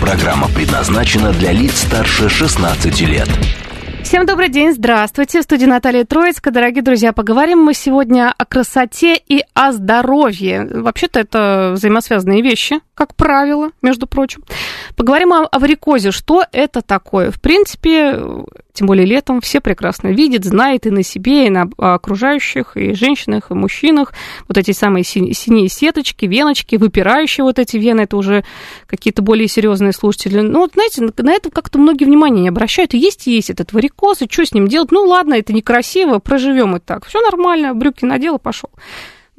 Программа 0.00 0.48
предназначена 0.48 1.30
для 1.32 1.52
лиц 1.52 1.82
старше 1.82 2.30
16 2.30 3.00
лет. 3.02 3.28
Всем 4.02 4.24
добрый 4.24 4.48
день, 4.48 4.72
здравствуйте. 4.72 5.40
В 5.40 5.44
студии 5.44 5.66
Наталья 5.66 6.06
Троицкая. 6.06 6.54
Дорогие 6.54 6.82
друзья, 6.82 7.12
поговорим 7.12 7.58
мы 7.58 7.74
сегодня 7.74 8.34
о 8.36 8.44
красоте 8.46 9.14
и 9.16 9.44
о 9.52 9.72
здоровье. 9.72 10.66
Вообще-то 10.72 11.20
это 11.20 11.72
взаимосвязанные 11.74 12.40
вещи, 12.40 12.80
как 12.94 13.14
правило, 13.14 13.72
между 13.82 14.06
прочим. 14.06 14.42
Поговорим 14.96 15.34
о, 15.34 15.44
о 15.44 15.58
варикозе. 15.58 16.12
Что 16.12 16.44
это 16.50 16.80
такое? 16.80 17.30
В 17.30 17.38
принципе, 17.40 18.18
тем 18.72 18.86
более 18.86 19.06
летом, 19.06 19.40
все 19.40 19.60
прекрасно 19.60 20.08
видят, 20.08 20.44
знают 20.44 20.86
и 20.86 20.90
на 20.90 21.02
себе, 21.02 21.46
и 21.46 21.50
на 21.50 21.68
окружающих, 21.76 22.76
и 22.76 22.94
женщинах, 22.94 23.50
и 23.50 23.54
мужчинах. 23.54 24.12
Вот 24.48 24.58
эти 24.58 24.72
самые 24.72 25.04
синие 25.04 25.68
сеточки, 25.68 26.26
веночки, 26.26 26.76
выпирающие 26.76 27.44
вот 27.44 27.58
эти 27.58 27.76
вены, 27.76 28.02
это 28.02 28.16
уже 28.16 28.44
какие-то 28.86 29.22
более 29.22 29.48
серьезные 29.48 29.92
слушатели. 29.92 30.40
Ну, 30.40 30.60
вот, 30.60 30.72
знаете, 30.74 31.02
на 31.16 31.32
это 31.32 31.50
как-то 31.50 31.78
многие 31.78 32.04
внимания 32.04 32.42
не 32.42 32.48
обращают. 32.48 32.94
Есть 32.94 33.26
и 33.26 33.32
есть 33.32 33.50
этот 33.50 33.72
варикоз, 33.72 34.22
и 34.22 34.28
что 34.30 34.44
с 34.44 34.52
ним 34.52 34.68
делать? 34.68 34.92
Ну, 34.92 35.02
ладно, 35.02 35.34
это 35.34 35.52
некрасиво, 35.52 36.18
проживем 36.18 36.76
и 36.76 36.80
так. 36.80 37.06
Все 37.06 37.20
нормально, 37.20 37.74
брюки 37.74 38.04
надел 38.04 38.36
и 38.36 38.40
пошел. 38.40 38.70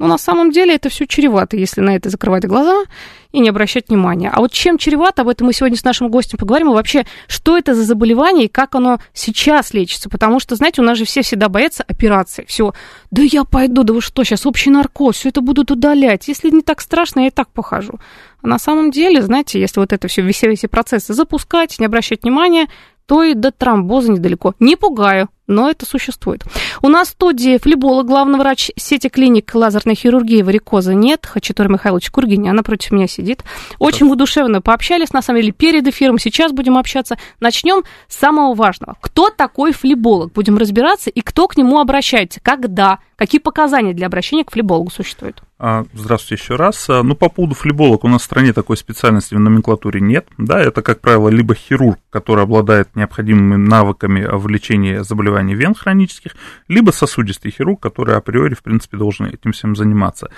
Но 0.02 0.08
на 0.08 0.18
самом 0.18 0.50
деле 0.50 0.74
это 0.74 0.88
все 0.88 1.06
чревато, 1.06 1.56
если 1.56 1.80
на 1.80 1.94
это 1.94 2.10
закрывать 2.10 2.44
глаза 2.44 2.82
и 3.30 3.38
не 3.38 3.50
обращать 3.50 3.88
внимания. 3.88 4.32
А 4.34 4.40
вот 4.40 4.50
чем 4.50 4.76
чревато, 4.76 5.22
об 5.22 5.28
этом 5.28 5.46
мы 5.46 5.52
сегодня 5.52 5.78
с 5.78 5.84
нашим 5.84 6.08
гостем 6.08 6.38
поговорим, 6.38 6.72
и 6.72 6.74
вообще, 6.74 7.06
что 7.28 7.56
это 7.56 7.72
за 7.76 7.84
заболевание 7.84 8.46
и 8.46 8.48
как 8.48 8.74
оно 8.74 8.98
сейчас 9.12 9.72
лечится. 9.72 10.10
Потому 10.10 10.40
что, 10.40 10.56
знаете, 10.56 10.82
у 10.82 10.84
нас 10.84 10.98
же 10.98 11.04
все 11.04 11.22
всегда 11.22 11.48
боятся 11.48 11.84
операции. 11.84 12.44
Все, 12.48 12.72
да 13.12 13.22
я 13.22 13.44
пойду, 13.44 13.84
да 13.84 13.94
вы 13.94 14.00
что, 14.00 14.24
сейчас 14.24 14.44
общий 14.44 14.70
наркоз, 14.70 15.18
все 15.18 15.28
это 15.28 15.40
будут 15.40 15.70
удалять. 15.70 16.26
Если 16.26 16.50
не 16.50 16.62
так 16.62 16.80
страшно, 16.80 17.20
я 17.20 17.26
и 17.28 17.30
так 17.30 17.46
похожу. 17.50 18.00
А 18.42 18.48
на 18.48 18.58
самом 18.58 18.90
деле, 18.90 19.22
знаете, 19.22 19.60
если 19.60 19.78
вот 19.78 19.92
это 19.92 20.08
все, 20.08 20.28
все 20.32 20.48
эти 20.48 20.66
процессы 20.66 21.14
запускать, 21.14 21.78
не 21.78 21.86
обращать 21.86 22.24
внимания, 22.24 22.66
то 23.06 23.22
и 23.22 23.34
до 23.34 23.52
тромбоза 23.52 24.10
недалеко. 24.10 24.54
Не 24.58 24.74
пугаю, 24.74 25.28
но 25.52 25.70
это 25.70 25.86
существует. 25.86 26.44
У 26.82 26.88
нас 26.88 27.08
в 27.08 27.10
студии 27.12 27.58
флеболог, 27.58 28.06
главный 28.06 28.38
врач 28.38 28.70
сети 28.76 29.08
клиник 29.08 29.54
лазерной 29.54 29.94
хирургии 29.94 30.42
варикоза 30.42 30.94
нет, 30.94 31.26
Хачатур 31.26 31.68
Михайлович 31.68 32.10
Кургинян 32.10 32.56
напротив 32.56 32.90
меня 32.90 33.06
сидит. 33.06 33.44
Очень 33.78 34.10
удушевно 34.10 34.60
пообщались, 34.60 35.12
на 35.12 35.22
самом 35.22 35.40
деле, 35.40 35.52
перед 35.52 35.86
эфиром, 35.86 36.18
сейчас 36.18 36.52
будем 36.52 36.76
общаться. 36.76 37.16
Начнем 37.40 37.84
с 38.08 38.16
самого 38.16 38.54
важного. 38.54 38.96
Кто 39.00 39.30
такой 39.30 39.72
флеболог? 39.72 40.32
Будем 40.32 40.58
разбираться, 40.58 41.10
и 41.10 41.20
кто 41.20 41.48
к 41.48 41.56
нему 41.56 41.80
обращается, 41.80 42.40
когда, 42.40 42.98
какие 43.16 43.40
показания 43.40 43.92
для 43.92 44.06
обращения 44.06 44.44
к 44.44 44.52
флебологу 44.52 44.90
существуют? 44.90 45.42
А, 45.64 45.84
здравствуйте 45.92 46.42
еще 46.42 46.56
раз. 46.56 46.90
А, 46.90 47.04
ну, 47.04 47.14
по 47.14 47.28
поводу 47.28 47.54
флеболог, 47.54 48.02
у 48.02 48.08
нас 48.08 48.22
в 48.22 48.24
стране 48.24 48.52
такой 48.52 48.76
специальности 48.76 49.34
в 49.34 49.38
номенклатуре 49.38 50.00
нет. 50.00 50.26
Да, 50.36 50.60
это, 50.60 50.82
как 50.82 51.00
правило, 51.00 51.28
либо 51.28 51.54
хирург, 51.54 52.00
который 52.10 52.42
обладает 52.42 52.96
необходимыми 52.96 53.54
навыками 53.54 54.26
в 54.28 54.48
лечении 54.48 54.98
заболеваний 54.98 55.41
вен 55.50 55.74
хронических, 55.74 56.36
либо 56.68 56.92
сосудистый 56.92 57.50
хирург, 57.50 57.80
который 57.80 58.16
априори, 58.16 58.54
в 58.54 58.62
принципе, 58.62 58.96
должен 58.96 59.26
этим 59.26 59.52
всем 59.52 59.74
заниматься. 59.74 60.30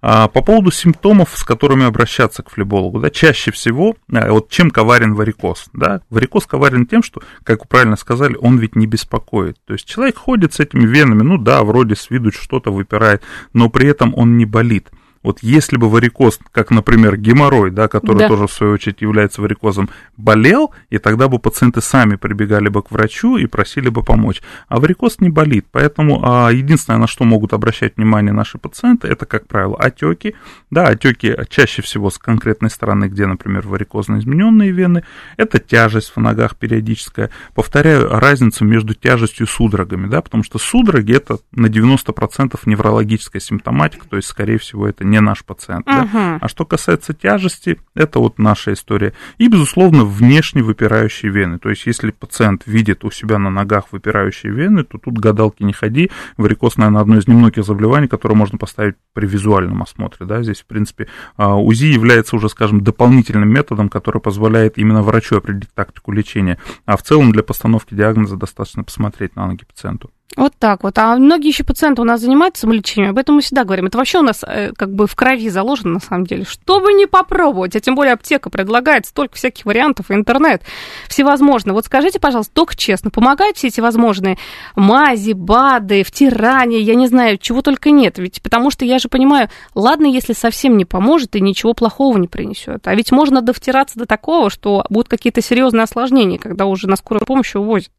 А, 0.00 0.28
по 0.28 0.42
поводу 0.42 0.70
симптомов, 0.70 1.30
с 1.36 1.44
которыми 1.44 1.84
обращаться 1.84 2.42
к 2.42 2.50
флебологу, 2.50 3.00
да, 3.00 3.10
чаще 3.10 3.50
всего, 3.50 3.96
вот 4.08 4.48
чем 4.50 4.70
коварен 4.70 5.14
варикоз, 5.14 5.66
да, 5.72 6.00
варикоз 6.10 6.46
коварен 6.46 6.86
тем, 6.86 7.02
что, 7.02 7.22
как 7.44 7.60
вы 7.60 7.66
правильно 7.66 7.96
сказали, 7.96 8.36
он 8.40 8.58
ведь 8.58 8.76
не 8.76 8.86
беспокоит, 8.86 9.58
то 9.64 9.74
есть 9.74 9.86
человек 9.86 10.16
ходит 10.16 10.54
с 10.54 10.60
этими 10.60 10.86
венами, 10.86 11.22
ну 11.22 11.38
да, 11.38 11.62
вроде 11.62 11.94
с 11.94 12.10
виду 12.10 12.32
что-то 12.32 12.72
выпирает, 12.72 13.22
но 13.52 13.68
при 13.68 13.88
этом 13.88 14.12
он 14.16 14.36
не 14.36 14.44
болит, 14.44 14.90
вот 15.22 15.38
если 15.42 15.76
бы 15.76 15.88
варикоз, 15.88 16.38
как, 16.50 16.70
например, 16.70 17.16
геморрой, 17.16 17.70
да, 17.70 17.88
который 17.88 18.18
да. 18.18 18.28
тоже, 18.28 18.46
в 18.46 18.52
свою 18.52 18.74
очередь, 18.74 19.02
является 19.02 19.40
варикозом, 19.40 19.88
болел, 20.16 20.72
и 20.90 20.98
тогда 20.98 21.28
бы 21.28 21.38
пациенты 21.38 21.80
сами 21.80 22.16
прибегали 22.16 22.68
бы 22.68 22.82
к 22.82 22.90
врачу 22.90 23.36
и 23.36 23.46
просили 23.46 23.88
бы 23.88 24.02
помочь. 24.02 24.42
А 24.68 24.80
варикоз 24.80 25.20
не 25.20 25.28
болит, 25.28 25.66
поэтому 25.70 26.20
а, 26.24 26.50
единственное, 26.50 26.98
на 26.98 27.06
что 27.06 27.24
могут 27.24 27.52
обращать 27.52 27.96
внимание 27.96 28.32
наши 28.32 28.58
пациенты, 28.58 29.08
это, 29.08 29.26
как 29.26 29.46
правило, 29.46 29.76
отеки. 29.78 30.34
Да, 30.70 30.88
отеки 30.88 31.36
чаще 31.48 31.82
всего 31.82 32.10
с 32.10 32.18
конкретной 32.18 32.70
стороны, 32.70 33.06
где, 33.06 33.26
например, 33.26 33.66
варикозно 33.66 34.18
измененные 34.18 34.70
вены. 34.70 35.04
Это 35.36 35.58
тяжесть 35.58 36.12
в 36.14 36.20
ногах 36.20 36.56
периодическая. 36.56 37.30
Повторяю, 37.54 38.08
разницу 38.08 38.64
между 38.64 38.94
тяжестью 38.94 39.46
и 39.46 39.48
судорогами, 39.48 40.08
да, 40.08 40.20
потому 40.22 40.42
что 40.42 40.58
судороги 40.58 41.14
это 41.14 41.38
на 41.52 41.66
90% 41.66 42.58
неврологическая 42.64 43.40
симптоматика, 43.40 44.08
то 44.08 44.16
есть, 44.16 44.28
скорее 44.28 44.58
всего, 44.58 44.88
это 44.88 45.04
не 45.04 45.11
наш 45.20 45.44
пациент. 45.44 45.86
Uh-huh. 45.86 46.08
Да? 46.12 46.38
А 46.40 46.48
что 46.48 46.64
касается 46.64 47.12
тяжести, 47.14 47.78
это 47.94 48.18
вот 48.18 48.38
наша 48.38 48.72
история. 48.72 49.12
И, 49.38 49.48
безусловно, 49.48 50.04
внешне 50.04 50.62
выпирающие 50.62 51.30
вены. 51.30 51.58
То 51.58 51.70
есть, 51.70 51.86
если 51.86 52.10
пациент 52.10 52.62
видит 52.66 53.04
у 53.04 53.10
себя 53.10 53.38
на 53.38 53.50
ногах 53.50 53.86
выпирающие 53.90 54.52
вены, 54.52 54.84
то 54.84 54.98
тут 54.98 55.14
гадалки 55.14 55.62
не 55.62 55.72
ходи. 55.72 56.10
Варикоз, 56.36 56.76
наверное, 56.76 57.02
одно 57.02 57.18
из 57.18 57.28
немногих 57.28 57.64
заболеваний, 57.64 58.08
которое 58.08 58.34
можно 58.34 58.58
поставить 58.58 58.96
при 59.12 59.26
визуальном 59.26 59.82
осмотре. 59.82 60.26
Да? 60.26 60.42
Здесь, 60.42 60.60
в 60.60 60.66
принципе, 60.66 61.08
а, 61.36 61.56
УЗИ 61.56 61.86
является 61.86 62.36
уже, 62.36 62.48
скажем, 62.48 62.82
дополнительным 62.82 63.48
методом, 63.48 63.88
который 63.88 64.20
позволяет 64.20 64.78
именно 64.78 65.02
врачу 65.02 65.36
определить 65.36 65.72
тактику 65.74 66.12
лечения. 66.12 66.58
А 66.86 66.96
в 66.96 67.02
целом 67.02 67.32
для 67.32 67.42
постановки 67.42 67.94
диагноза 67.94 68.36
достаточно 68.36 68.84
посмотреть 68.84 69.36
на 69.36 69.46
ноги 69.46 69.64
пациенту. 69.64 70.10
Вот 70.36 70.54
так 70.58 70.82
вот. 70.82 70.96
А 70.98 71.16
многие 71.16 71.48
еще 71.48 71.62
пациенты 71.62 72.00
у 72.00 72.04
нас 72.04 72.20
занимаются 72.20 72.62
самолечением, 72.62 73.10
об 73.10 73.18
этом 73.18 73.34
мы 73.34 73.42
всегда 73.42 73.64
говорим. 73.64 73.86
Это 73.86 73.98
вообще 73.98 74.18
у 74.18 74.22
нас 74.22 74.42
э, 74.46 74.72
как 74.76 74.94
бы 74.94 75.06
в 75.06 75.14
крови 75.14 75.50
заложено 75.50 75.94
на 75.94 76.00
самом 76.00 76.26
деле. 76.26 76.44
Чтобы 76.44 76.94
не 76.94 77.06
попробовать, 77.06 77.76
а 77.76 77.80
тем 77.80 77.94
более 77.94 78.14
аптека 78.14 78.48
предлагает 78.48 79.06
столько 79.06 79.36
всяких 79.36 79.66
вариантов, 79.66 80.10
интернет, 80.10 80.62
всевозможно. 81.08 81.74
Вот 81.74 81.84
скажите, 81.84 82.18
пожалуйста, 82.18 82.52
только 82.54 82.76
честно, 82.76 83.10
помогают 83.10 83.58
все 83.58 83.68
эти 83.68 83.80
возможные 83.80 84.38
мази, 84.74 85.32
БАДы, 85.32 86.02
втирания, 86.02 86.78
я 86.78 86.94
не 86.94 87.08
знаю, 87.08 87.36
чего 87.36 87.60
только 87.60 87.90
нет. 87.90 88.18
Ведь 88.18 88.40
потому 88.40 88.70
что 88.70 88.84
я 88.84 88.98
же 88.98 89.08
понимаю, 89.08 89.50
ладно, 89.74 90.06
если 90.06 90.32
совсем 90.32 90.78
не 90.78 90.86
поможет 90.86 91.36
и 91.36 91.40
ничего 91.40 91.74
плохого 91.74 92.16
не 92.16 92.28
принесет. 92.28 92.88
А 92.88 92.94
ведь 92.94 93.12
можно 93.12 93.42
довтираться 93.42 93.98
до 93.98 94.06
такого, 94.06 94.48
что 94.48 94.84
будут 94.88 95.08
какие-то 95.08 95.42
серьезные 95.42 95.84
осложнения, 95.84 96.38
когда 96.38 96.64
уже 96.64 96.88
на 96.88 96.96
скорую 96.96 97.26
помощь 97.26 97.54
увозят. 97.54 97.90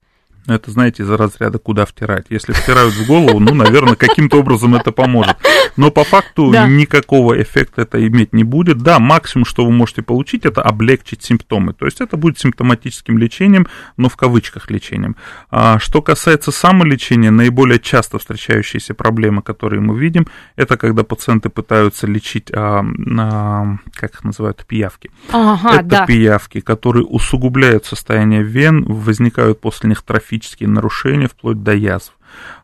Это, 0.46 0.72
знаете, 0.72 1.04
из-за 1.04 1.16
разряда 1.16 1.58
куда 1.58 1.86
втирать. 1.86 2.26
Если 2.30 2.52
втирают 2.52 2.94
в 2.94 3.08
голову, 3.08 3.40
ну, 3.40 3.54
наверное, 3.54 3.96
каким-то 3.96 4.40
образом 4.40 4.76
это 4.76 4.92
поможет. 4.92 5.38
Но 5.78 5.90
по 5.90 6.04
факту 6.04 6.52
да. 6.52 6.68
никакого 6.68 7.42
эффекта 7.42 7.84
это 7.84 8.06
иметь 8.06 8.34
не 8.34 8.44
будет. 8.44 8.80
Да, 8.80 9.00
максимум, 9.00 9.46
что 9.46 9.66
вы 9.66 9.72
можете 9.72 10.02
получить, 10.02 10.46
это 10.46 10.62
облегчить 10.62 11.24
симптомы. 11.24 11.74
То 11.74 11.86
есть 11.86 12.02
это 12.02 12.18
будет 12.18 12.40
симптоматическим 12.40 13.18
лечением, 13.18 13.68
но 13.96 14.10
в 14.10 14.18
кавычках 14.18 14.70
лечением. 14.70 15.16
А 15.50 15.80
что 15.80 16.02
касается 16.02 16.52
самолечения, 16.52 17.32
наиболее 17.32 17.80
часто 17.80 18.20
встречающиеся 18.20 18.94
проблемы, 18.94 19.42
которые 19.42 19.80
мы 19.80 19.98
видим, 19.98 20.28
это 20.58 20.76
когда 20.76 21.04
пациенты 21.04 21.48
пытаются 21.48 22.06
лечить, 22.06 22.52
а, 22.54 22.84
а, 23.18 23.78
как 23.94 24.16
их 24.16 24.24
называют, 24.26 24.66
пиявки. 24.68 25.10
Ага, 25.32 25.76
это 25.76 25.84
да. 25.84 26.06
пиявки, 26.06 26.60
которые 26.60 27.06
усугубляют 27.06 27.86
состояние 27.86 28.44
вен, 28.44 28.84
возникают 28.84 29.62
после 29.62 29.88
них 29.88 30.02
трофи 30.02 30.33
специфические 30.34 30.70
нарушения 30.70 31.28
вплоть 31.28 31.64
до 31.64 31.74
язв. 31.74 32.14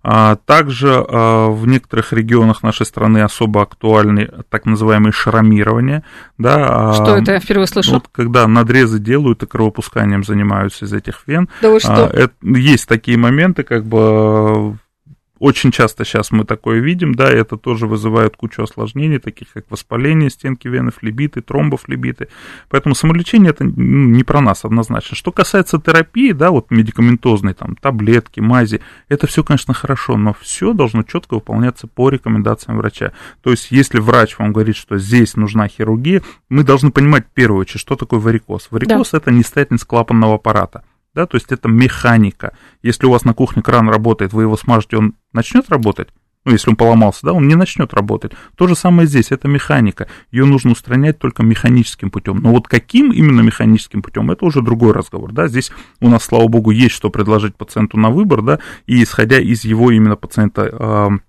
А, 0.01 0.35
также 0.35 0.89
а, 0.91 1.49
в 1.49 1.67
некоторых 1.67 2.11
регионах 2.11 2.63
нашей 2.63 2.85
страны 2.85 3.21
особо 3.21 3.61
актуальны 3.61 4.29
так 4.49 4.65
называемые 4.65 5.11
шрамирования. 5.11 6.03
Да, 6.39 6.89
а, 6.89 6.93
что 6.93 7.17
это? 7.17 7.33
Я 7.33 7.39
впервые 7.39 7.67
слышу. 7.67 7.93
Вот, 7.93 8.07
когда 8.11 8.47
надрезы 8.47 8.99
делают 8.99 9.43
и 9.43 9.45
кровопусканием 9.45 10.23
занимаются 10.23 10.85
из 10.85 10.93
этих 10.93 11.23
вен. 11.27 11.49
Да 11.61 11.69
вы 11.69 11.79
что? 11.79 12.09
Это, 12.11 12.33
есть 12.41 12.87
такие 12.87 13.17
моменты, 13.17 13.63
как 13.63 13.85
бы 13.85 14.77
очень 15.39 15.71
часто 15.71 16.05
сейчас 16.05 16.31
мы 16.31 16.43
такое 16.43 16.79
видим, 16.79 17.15
да, 17.15 17.31
и 17.31 17.35
это 17.35 17.57
тоже 17.57 17.87
вызывает 17.87 18.35
кучу 18.35 18.61
осложнений, 18.61 19.19
таких 19.19 19.51
как 19.53 19.65
воспаление 19.69 20.29
стенки 20.29 20.67
вены, 20.67 20.91
флебиты, 20.91 21.41
тромбофлебиты. 21.41 22.27
Поэтому 22.69 22.95
самолечение 22.95 23.51
это 23.51 23.63
не 23.63 24.23
про 24.23 24.41
нас 24.41 24.65
однозначно. 24.65 25.15
Что 25.15 25.31
касается 25.31 25.79
терапии, 25.79 26.33
да, 26.33 26.51
вот 26.51 26.71
медикаментозной, 26.71 27.53
там, 27.53 27.75
таблетки, 27.75 28.39
мази, 28.39 28.81
это 29.07 29.27
все, 29.27 29.43
конечно, 29.43 29.73
хорошо, 29.73 30.17
но 30.17 30.35
все 30.39 30.73
должно 30.73 31.03
четко 31.03 31.35
выполняться 31.35 31.87
по 31.87 32.09
рекомендациям 32.09 32.77
врача. 32.77 33.13
То 33.41 33.51
есть, 33.51 33.71
если 33.71 33.99
врач 33.99 34.37
вам 34.37 34.53
говорит, 34.53 34.75
что 34.75 34.97
здесь 34.97 35.35
нужна 35.35 35.67
хирургия, 35.67 36.21
мы 36.49 36.63
должны 36.63 36.91
понимать 36.91 37.25
в 37.25 37.33
первую 37.33 37.61
очередь, 37.61 37.81
что 37.81 37.95
такое 37.95 38.19
варикоз. 38.19 38.67
Варикоз 38.71 39.11
да. 39.11 39.17
это 39.17 39.31
нестатность 39.31 39.85
клапанного 39.85 40.35
аппарата. 40.35 40.83
Да, 41.13 41.25
то 41.25 41.35
есть 41.35 41.51
это 41.51 41.67
механика. 41.67 42.55
Если 42.81 43.05
у 43.05 43.11
вас 43.11 43.25
на 43.25 43.33
кухне 43.33 43.61
кран 43.61 43.89
работает, 43.89 44.33
вы 44.33 44.43
его 44.43 44.57
смажете, 44.57 44.97
он 44.97 45.15
начнет 45.33 45.69
работать? 45.69 46.09
ну, 46.45 46.53
если 46.53 46.69
он 46.69 46.75
поломался, 46.75 47.25
да, 47.25 47.33
он 47.33 47.47
не 47.47 47.55
начнет 47.55 47.93
работать. 47.93 48.31
То 48.55 48.67
же 48.67 48.75
самое 48.75 49.07
здесь, 49.07 49.31
это 49.31 49.47
механика. 49.47 50.07
Ее 50.31 50.45
нужно 50.45 50.71
устранять 50.71 51.19
только 51.19 51.43
механическим 51.43 52.09
путем. 52.09 52.37
Но 52.37 52.51
вот 52.51 52.67
каким 52.67 53.11
именно 53.11 53.41
механическим 53.41 54.01
путем, 54.01 54.31
это 54.31 54.45
уже 54.45 54.61
другой 54.61 54.93
разговор, 54.93 55.31
да. 55.31 55.47
Здесь 55.47 55.71
у 55.99 56.09
нас, 56.09 56.23
слава 56.23 56.47
богу, 56.47 56.71
есть 56.71 56.95
что 56.95 57.09
предложить 57.09 57.55
пациенту 57.55 57.97
на 57.97 58.09
выбор, 58.09 58.41
да, 58.41 58.59
и 58.87 59.03
исходя 59.03 59.39
из 59.39 59.63
его 59.63 59.91
именно 59.91 60.15
пациента 60.15 61.19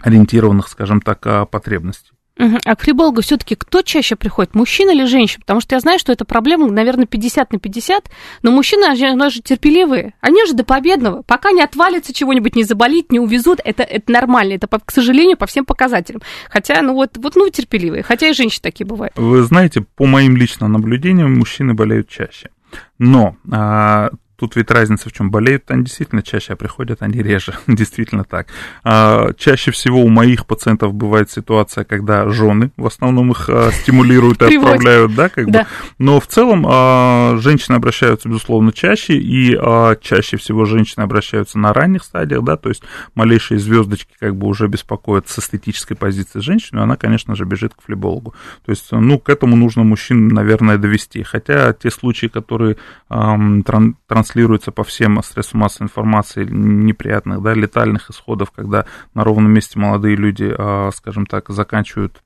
ориентированных, 0.00 0.68
скажем 0.68 1.00
так, 1.00 1.24
а, 1.26 1.44
потребностей. 1.44 2.12
А 2.38 2.76
к 2.76 2.82
фрибологу 2.82 3.20
все-таки 3.20 3.54
кто 3.54 3.82
чаще 3.82 4.16
приходит, 4.16 4.54
мужчина 4.54 4.90
или 4.90 5.04
женщина? 5.04 5.40
Потому 5.40 5.60
что 5.60 5.74
я 5.74 5.80
знаю, 5.80 5.98
что 5.98 6.12
эта 6.12 6.24
проблема, 6.24 6.70
наверное, 6.70 7.06
50 7.06 7.52
на 7.52 7.58
50, 7.58 8.10
но 8.42 8.50
мужчины, 8.50 8.84
они 8.84 9.30
же 9.30 9.42
терпеливые, 9.42 10.14
они 10.20 10.46
же 10.46 10.54
до 10.54 10.64
победного. 10.64 11.22
Пока 11.22 11.52
не 11.52 11.62
отвалится 11.62 12.12
чего-нибудь, 12.14 12.56
не 12.56 12.64
заболит, 12.64 13.12
не 13.12 13.20
увезут, 13.20 13.60
это, 13.62 13.82
это 13.82 14.10
нормально, 14.10 14.54
это, 14.54 14.66
к 14.66 14.90
сожалению, 14.90 15.36
по 15.36 15.46
всем 15.46 15.64
показателям. 15.64 16.22
Хотя, 16.48 16.80
ну 16.82 16.94
вот, 16.94 17.16
вот, 17.16 17.36
ну, 17.36 17.48
терпеливые, 17.50 18.02
хотя 18.02 18.28
и 18.28 18.32
женщины 18.32 18.62
такие 18.62 18.86
бывают. 18.86 19.12
Вы 19.16 19.42
знаете, 19.42 19.82
по 19.82 20.06
моим 20.06 20.36
личным 20.36 20.72
наблюдениям, 20.72 21.38
мужчины 21.38 21.74
болеют 21.74 22.08
чаще. 22.08 22.50
Но 22.98 23.36
а, 23.50 24.10
Тут 24.42 24.56
ведь 24.56 24.72
разница 24.72 25.08
в 25.08 25.12
чем. 25.12 25.30
Болеют 25.30 25.70
они 25.70 25.84
действительно 25.84 26.20
чаще, 26.20 26.54
а 26.54 26.56
приходят 26.56 27.00
они 27.00 27.22
реже. 27.22 27.54
действительно 27.68 28.24
так. 28.24 28.48
А, 28.82 29.32
чаще 29.34 29.70
всего 29.70 30.02
у 30.02 30.08
моих 30.08 30.46
пациентов 30.46 30.94
бывает 30.94 31.30
ситуация, 31.30 31.84
когда 31.84 32.28
жены 32.28 32.72
в 32.76 32.84
основном 32.84 33.30
их 33.30 33.48
а, 33.48 33.70
стимулируют 33.70 34.42
и 34.42 34.46
отправляют, 34.56 35.14
да, 35.14 35.28
как 35.28 35.48
бы. 35.48 35.64
Но 35.98 36.18
в 36.18 36.26
целом 36.26 36.66
а, 36.68 37.36
женщины 37.38 37.76
обращаются, 37.76 38.28
безусловно, 38.28 38.72
чаще, 38.72 39.14
и 39.14 39.56
а, 39.56 39.94
чаще 39.94 40.36
всего 40.38 40.64
женщины 40.64 41.04
обращаются 41.04 41.56
на 41.60 41.72
ранних 41.72 42.02
стадиях, 42.02 42.42
да, 42.42 42.56
то 42.56 42.68
есть 42.68 42.82
малейшие 43.14 43.60
звездочки 43.60 44.12
как 44.18 44.34
бы 44.34 44.48
уже 44.48 44.66
беспокоят 44.66 45.28
с 45.28 45.38
эстетической 45.38 45.94
позиции 45.94 46.40
женщины, 46.40 46.80
она, 46.80 46.96
конечно 46.96 47.36
же, 47.36 47.44
бежит 47.44 47.74
к 47.74 47.82
флебологу. 47.82 48.34
То 48.66 48.72
есть, 48.72 48.90
ну, 48.90 49.20
к 49.20 49.28
этому 49.28 49.54
нужно 49.54 49.84
мужчин, 49.84 50.26
наверное, 50.26 50.78
довести. 50.78 51.22
Хотя 51.22 51.72
те 51.74 51.92
случаи, 51.92 52.26
которые 52.26 52.76
эм, 53.08 53.62
транслируют 54.08 54.31
транслируется 54.32 54.72
по 54.72 54.82
всем 54.82 55.22
средствам 55.22 55.60
массовой 55.60 55.86
информации 55.86 56.44
неприятных, 56.44 57.42
да, 57.42 57.52
летальных 57.52 58.10
исходов, 58.10 58.50
когда 58.50 58.86
на 59.14 59.24
ровном 59.24 59.52
месте 59.52 59.78
молодые 59.78 60.16
люди, 60.16 60.52
а, 60.56 60.90
скажем 60.92 61.26
так, 61.26 61.50
заканчивают 61.50 62.22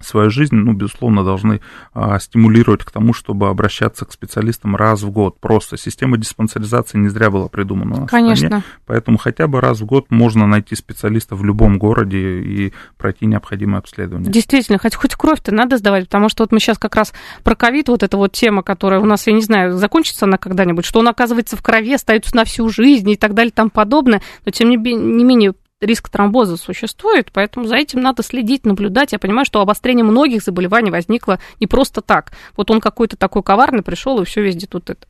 свою 0.00 0.30
жизнь, 0.30 0.54
ну, 0.54 0.72
безусловно, 0.72 1.24
должны 1.24 1.60
а, 1.92 2.18
стимулировать 2.18 2.84
к 2.84 2.90
тому, 2.90 3.12
чтобы 3.12 3.48
обращаться 3.48 4.04
к 4.04 4.12
специалистам 4.12 4.76
раз 4.76 5.02
в 5.02 5.10
год. 5.10 5.38
Просто 5.40 5.76
система 5.76 6.16
диспансеризации 6.18 6.98
не 6.98 7.08
зря 7.08 7.30
была 7.30 7.48
придумана 7.48 7.96
у 7.96 8.00
нас 8.00 8.10
Конечно. 8.10 8.34
в 8.34 8.48
стране, 8.48 8.64
поэтому 8.86 9.18
хотя 9.18 9.46
бы 9.46 9.60
раз 9.60 9.80
в 9.80 9.86
год 9.86 10.06
можно 10.10 10.46
найти 10.46 10.74
специалиста 10.74 11.34
в 11.34 11.44
любом 11.44 11.78
городе 11.78 12.40
и 12.40 12.72
пройти 12.96 13.26
необходимое 13.26 13.78
обследование. 13.78 14.30
Действительно, 14.30 14.78
хоть, 14.78 14.94
хоть 14.94 15.14
кровь-то 15.14 15.54
надо 15.54 15.76
сдавать, 15.76 16.04
потому 16.04 16.28
что 16.28 16.44
вот 16.44 16.52
мы 16.52 16.60
сейчас 16.60 16.78
как 16.78 16.96
раз 16.96 17.12
про 17.42 17.54
ковид, 17.54 17.88
вот 17.88 18.02
эта 18.02 18.16
вот 18.16 18.32
тема, 18.32 18.62
которая 18.62 19.00
у 19.00 19.04
нас, 19.04 19.26
я 19.26 19.32
не 19.32 19.42
знаю, 19.42 19.76
закончится 19.76 20.26
она 20.26 20.38
когда-нибудь, 20.38 20.84
что 20.84 21.00
он 21.00 21.08
оказывается 21.08 21.56
в 21.56 21.62
крови, 21.62 21.94
остается 21.94 22.36
на 22.36 22.44
всю 22.44 22.68
жизнь 22.68 23.10
и 23.10 23.16
так 23.16 23.34
далее 23.34 23.50
и 23.50 23.54
тому 23.54 23.70
подобное, 23.70 24.22
но 24.44 24.52
тем 24.52 24.70
не, 24.70 24.76
не 24.76 25.24
менее 25.24 25.54
риск 25.80 26.08
тромбоза 26.08 26.56
существует, 26.56 27.30
поэтому 27.32 27.66
за 27.66 27.76
этим 27.76 28.00
надо 28.00 28.22
следить, 28.22 28.66
наблюдать. 28.66 29.12
Я 29.12 29.18
понимаю, 29.18 29.44
что 29.44 29.60
обострение 29.60 30.04
многих 30.04 30.42
заболеваний 30.42 30.90
возникло 30.90 31.38
не 31.60 31.66
просто 31.66 32.00
так. 32.00 32.32
Вот 32.56 32.70
он 32.70 32.80
какой-то 32.80 33.16
такой 33.16 33.42
коварный 33.42 33.82
пришел, 33.82 34.20
и 34.20 34.24
все 34.24 34.42
везде 34.42 34.66
тут 34.66 34.90
это. 34.90 35.06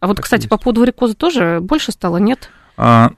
А 0.00 0.06
вот, 0.06 0.16
так 0.16 0.24
кстати, 0.24 0.42
есть. 0.42 0.50
по 0.50 0.58
поводу 0.58 0.80
варикоза 0.80 1.14
тоже 1.14 1.60
больше 1.60 1.92
стало, 1.92 2.18
нет? 2.18 2.50
А, 2.76 3.12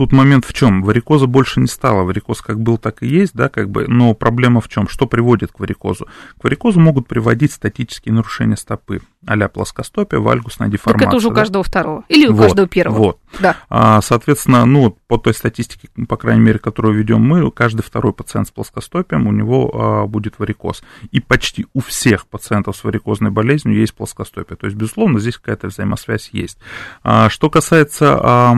Тут 0.00 0.12
момент 0.12 0.46
в 0.46 0.54
чем? 0.54 0.82
Варикоза 0.82 1.26
больше 1.26 1.60
не 1.60 1.66
стало. 1.66 2.04
Варикоз 2.04 2.40
как 2.40 2.58
был, 2.58 2.78
так 2.78 3.02
и 3.02 3.06
есть, 3.06 3.34
да, 3.34 3.50
как 3.50 3.68
бы. 3.68 3.86
Но 3.86 4.14
проблема 4.14 4.62
в 4.62 4.68
чем? 4.70 4.88
Что 4.88 5.04
приводит 5.04 5.52
к 5.52 5.60
варикозу? 5.60 6.06
К 6.40 6.44
варикозу 6.44 6.80
могут 6.80 7.06
приводить 7.06 7.52
статические 7.52 8.14
нарушения 8.14 8.56
стопы, 8.56 9.02
а-ля 9.26 9.50
плоскостопия, 9.50 10.18
вальгусная 10.18 10.70
деформация. 10.70 11.00
Так 11.00 11.08
это 11.08 11.16
уже 11.18 11.28
у 11.28 11.34
каждого 11.34 11.62
второго 11.62 12.04
или 12.08 12.26
у 12.26 12.32
вот, 12.32 12.44
каждого 12.44 12.66
первого. 12.66 12.98
Вот. 12.98 13.18
Да. 13.40 13.56
А, 13.68 14.00
соответственно, 14.00 14.64
ну, 14.64 14.96
по 15.06 15.18
той 15.18 15.34
статистике, 15.34 15.90
по 16.08 16.16
крайней 16.16 16.40
мере, 16.40 16.58
которую 16.58 16.94
ведем 16.94 17.20
мы, 17.20 17.50
каждый 17.50 17.82
второй 17.82 18.14
пациент 18.14 18.48
с 18.48 18.52
плоскостопием, 18.52 19.26
у 19.26 19.32
него 19.32 19.70
а, 19.74 20.06
будет 20.06 20.38
варикоз. 20.38 20.82
И 21.10 21.20
почти 21.20 21.66
у 21.74 21.82
всех 21.82 22.26
пациентов 22.26 22.74
с 22.74 22.84
варикозной 22.84 23.32
болезнью 23.32 23.76
есть 23.76 23.92
плоскостопие. 23.92 24.56
То 24.56 24.64
есть, 24.64 24.78
безусловно, 24.78 25.20
здесь 25.20 25.36
какая-то 25.36 25.66
взаимосвязь 25.66 26.30
есть. 26.32 26.56
А, 27.02 27.28
что 27.28 27.50
касается 27.50 28.18
а, 28.18 28.56